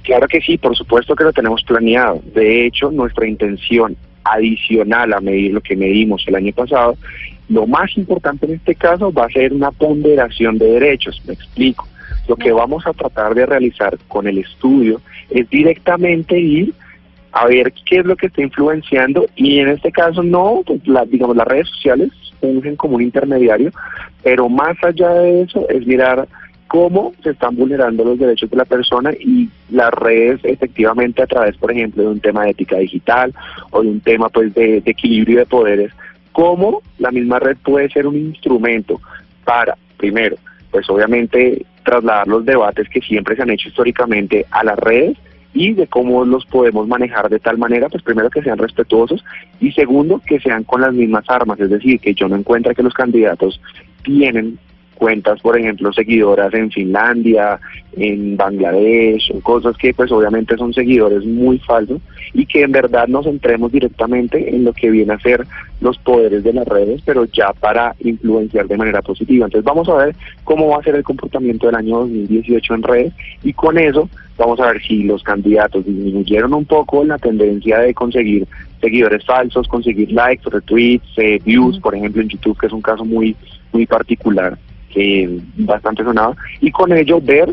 Claro 0.03 0.27
que 0.27 0.41
sí, 0.41 0.59
por 0.59 0.77
supuesto 0.77 1.15
que 1.15 1.25
lo 1.25 1.33
tenemos 1.33 1.63
planeado. 1.63 2.21
De 2.35 2.67
hecho, 2.67 2.91
nuestra 2.91 3.27
intención 3.27 3.97
adicional 4.25 5.13
a 5.13 5.21
medir 5.21 5.53
lo 5.53 5.61
que 5.61 5.77
medimos 5.77 6.25
el 6.27 6.35
año 6.37 6.53
pasado, 6.53 6.97
lo 7.49 7.67
más 7.67 7.97
importante 7.97 8.47
en 8.47 8.55
este 8.55 8.75
caso 8.75 9.13
va 9.13 9.27
a 9.27 9.31
ser 9.31 9.53
una 9.53 9.71
ponderación 9.71 10.59
de 10.59 10.67
derechos. 10.73 11.21
Me 11.27 11.35
explico. 11.35 11.87
Lo 12.29 12.37
que 12.37 12.53
vamos 12.53 12.87
a 12.87 12.93
tratar 12.93 13.35
de 13.35 13.47
realizar 13.47 13.99
con 14.09 14.27
el 14.27 14.39
estudio 14.39 15.01
es 15.31 15.49
directamente 15.51 16.39
ir 16.39 16.73
a 17.33 17.47
ver 17.47 17.73
qué 17.87 17.99
es 17.99 18.05
lo 18.07 18.15
que 18.17 18.27
está 18.27 18.43
influenciando 18.43 19.27
y 19.37 19.59
en 19.59 19.69
este 19.69 19.91
caso 19.91 20.23
no, 20.23 20.63
pues 20.67 20.87
la- 20.87 21.05
digamos 21.05 21.37
las 21.37 21.47
redes 21.47 21.69
sociales 21.69 22.11
fungen 22.41 22.77
como 22.77 22.97
un 22.97 23.03
intermediario, 23.03 23.71
pero 24.23 24.49
más 24.49 24.77
allá 24.83 25.11
de 25.11 25.43
eso 25.43 25.69
es 25.69 25.87
mirar 25.87 26.29
cómo 26.73 27.13
se 27.23 27.31
están 27.31 27.55
vulnerando 27.55 28.03
los 28.03 28.19
derechos 28.19 28.49
de 28.49 28.57
la 28.57 28.65
persona 28.65 29.11
y 29.13 29.51
las 29.71 29.93
redes 29.93 30.41
efectivamente 30.43 31.23
a 31.23 31.27
través, 31.27 31.55
por 31.59 31.71
ejemplo, 31.71 32.03
de 32.03 32.09
un 32.09 32.21
tema 32.21 32.45
de 32.45 32.53
ética 32.53 32.79
digital 32.79 33.35
o 33.71 33.83
de 33.83 33.89
un 33.89 34.01
tema 34.01 34.31
pues 34.31 34.55
de, 34.55 34.83
equilibrio 34.87 35.41
de 35.41 35.47
poderes, 35.47 35.93
cómo 36.33 36.81
la 36.99 37.11
misma 37.11 37.39
red 37.41 37.59
puede 37.63 37.91
ser 37.91 38.07
un 38.07 38.17
instrumento 38.17 39.03
para, 39.45 39.77
primero, 39.99 40.37
pues 40.71 40.89
obviamente 40.89 41.67
trasladar 41.85 42.27
los 42.27 42.45
debates 42.47 42.89
que 42.89 43.03
siempre 43.03 43.37
se 43.37 43.43
han 43.43 43.51
hecho 43.51 43.69
históricamente 43.69 44.47
a 44.51 44.65
las 44.65 44.79
redes 44.79 45.19
y 45.53 45.75
de 45.75 45.87
cómo 45.87 46.25
los 46.25 46.47
podemos 46.47 46.89
manejar 46.89 47.29
de 47.29 47.39
tal 47.39 47.59
manera, 47.59 47.91
pues 47.91 48.03
primero 48.03 48.31
que 48.31 48.43
sean 48.43 48.57
respetuosos 48.57 49.23
y 49.61 49.73
segundo 49.73 50.23
que 50.25 50.41
sean 50.41 50.65
con 50.65 50.81
las 50.81 50.95
mismas 50.95 51.25
armas, 51.29 51.61
es 51.61 51.69
decir, 51.69 52.01
que 52.01 52.15
yo 52.15 52.29
no 52.29 52.37
encuentre 52.37 52.75
que 52.75 52.83
los 52.83 52.95
candidatos 52.95 53.61
tienen 54.03 54.59
cuentas, 55.03 55.41
por 55.41 55.59
ejemplo, 55.59 55.93
seguidoras 55.93 56.55
en 56.55 56.71
Finlandia, 56.71 57.59
en 57.97 58.37
Bangladesh, 58.37 59.33
o 59.35 59.41
cosas 59.41 59.77
que 59.77 59.93
pues 59.93 60.13
obviamente 60.13 60.57
son 60.57 60.73
seguidores 60.73 61.25
muy 61.25 61.59
falsos 61.59 62.01
y 62.33 62.47
que 62.47 62.63
en 62.63 62.71
verdad 62.71 63.09
nos 63.09 63.25
centremos 63.25 63.73
directamente 63.73 64.55
en 64.55 64.63
lo 64.63 64.73
que 64.73 64.91
viene 64.91 65.13
a 65.13 65.19
ser 65.19 65.45
los 65.81 65.99
poderes 65.99 66.45
de 66.45 66.53
las 66.53 66.69
redes, 66.69 67.03
pero 67.05 67.25
ya 67.25 67.53
para 67.53 67.97
influenciar 67.99 68.69
de 68.69 68.77
manera 68.77 69.03
positiva. 69.03 69.47
Entonces 69.47 69.65
vamos 69.65 69.89
a 69.89 69.97
ver 69.97 70.15
cómo 70.45 70.69
va 70.69 70.77
a 70.77 70.85
ser 70.85 70.95
el 70.95 71.03
comportamiento 71.03 71.67
del 71.67 71.75
año 71.75 71.99
2018 71.99 72.75
en 72.75 72.83
redes 72.85 73.13
y 73.43 73.53
con 73.53 73.79
eso 73.79 74.09
vamos 74.39 74.61
a 74.61 74.71
ver 74.71 74.81
si 74.83 75.03
los 75.03 75.25
candidatos 75.25 75.85
disminuyeron 75.85 76.55
un 76.55 76.65
poco 76.65 77.05
la 77.05 77.19
tendencia 77.19 77.81
de 77.81 77.93
conseguir 77.93 78.47
seguidores 78.81 79.25
falsos, 79.25 79.67
conseguir 79.67 80.13
likes, 80.13 80.49
retweets, 80.49 81.09
eh, 81.17 81.41
views, 81.45 81.81
por 81.81 81.97
ejemplo 81.97 82.23
en 82.23 82.29
YouTube, 82.29 82.57
que 82.57 82.67
es 82.67 82.73
un 82.73 82.83
caso 82.83 83.05
muy 83.05 83.35
muy 83.73 83.87
particular 83.87 84.59
que 84.93 85.41
bastante 85.57 86.05
sonado 86.05 86.37
y 86.61 86.71
con 86.71 86.93
ello 86.93 87.21
ver 87.21 87.53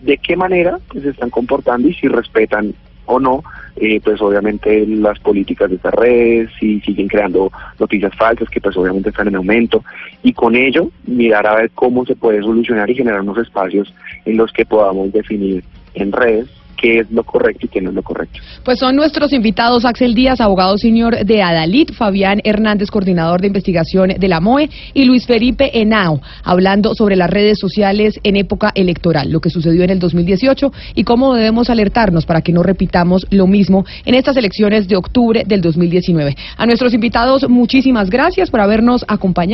de 0.00 0.16
qué 0.18 0.36
manera 0.36 0.78
pues, 0.88 1.02
se 1.02 1.10
están 1.10 1.30
comportando 1.30 1.88
y 1.88 1.94
si 1.94 2.08
respetan 2.08 2.74
o 3.06 3.18
no, 3.18 3.42
eh, 3.76 4.00
pues 4.04 4.20
obviamente 4.20 4.86
las 4.86 5.18
políticas 5.18 5.70
de 5.70 5.76
estas 5.76 5.94
redes, 5.94 6.50
si 6.60 6.80
siguen 6.80 7.08
creando 7.08 7.50
noticias 7.78 8.14
falsas 8.14 8.50
que 8.50 8.60
pues 8.60 8.76
obviamente 8.76 9.08
están 9.08 9.28
en 9.28 9.36
aumento 9.36 9.82
y 10.22 10.34
con 10.34 10.54
ello 10.54 10.90
mirar 11.06 11.46
a 11.46 11.54
ver 11.54 11.70
cómo 11.70 12.04
se 12.04 12.14
puede 12.14 12.42
solucionar 12.42 12.90
y 12.90 12.96
generar 12.96 13.22
unos 13.22 13.38
espacios 13.38 13.94
en 14.26 14.36
los 14.36 14.52
que 14.52 14.66
podamos 14.66 15.10
definir 15.12 15.64
en 15.94 16.12
redes 16.12 16.48
qué 16.80 17.00
es 17.00 17.10
lo 17.10 17.24
correcto 17.24 17.66
y 17.66 17.68
qué 17.68 17.80
no 17.80 17.90
es 17.90 17.96
lo 17.96 18.02
correcto. 18.02 18.38
Pues 18.64 18.78
son 18.78 18.96
nuestros 18.96 19.32
invitados 19.32 19.84
Axel 19.84 20.14
Díaz, 20.14 20.40
abogado 20.40 20.78
senior 20.78 21.24
de 21.24 21.42
Adalit, 21.42 21.92
Fabián 21.92 22.40
Hernández, 22.44 22.90
coordinador 22.90 23.40
de 23.40 23.48
investigación 23.48 24.10
de 24.18 24.28
la 24.28 24.40
MOE, 24.40 24.70
y 24.94 25.04
Luis 25.04 25.26
Felipe 25.26 25.70
Henao, 25.78 26.20
hablando 26.44 26.94
sobre 26.94 27.16
las 27.16 27.30
redes 27.30 27.58
sociales 27.58 28.20
en 28.22 28.36
época 28.36 28.70
electoral, 28.74 29.30
lo 29.30 29.40
que 29.40 29.50
sucedió 29.50 29.82
en 29.82 29.90
el 29.90 29.98
2018 29.98 30.72
y 30.94 31.04
cómo 31.04 31.34
debemos 31.34 31.68
alertarnos 31.70 32.26
para 32.26 32.42
que 32.42 32.52
no 32.52 32.62
repitamos 32.62 33.26
lo 33.30 33.46
mismo 33.46 33.84
en 34.04 34.14
estas 34.14 34.36
elecciones 34.36 34.88
de 34.88 34.96
octubre 34.96 35.44
del 35.46 35.60
2019. 35.60 36.36
A 36.56 36.66
nuestros 36.66 36.94
invitados, 36.94 37.48
muchísimas 37.48 38.08
gracias 38.08 38.50
por 38.50 38.60
habernos 38.60 39.04
acompañado. 39.08 39.48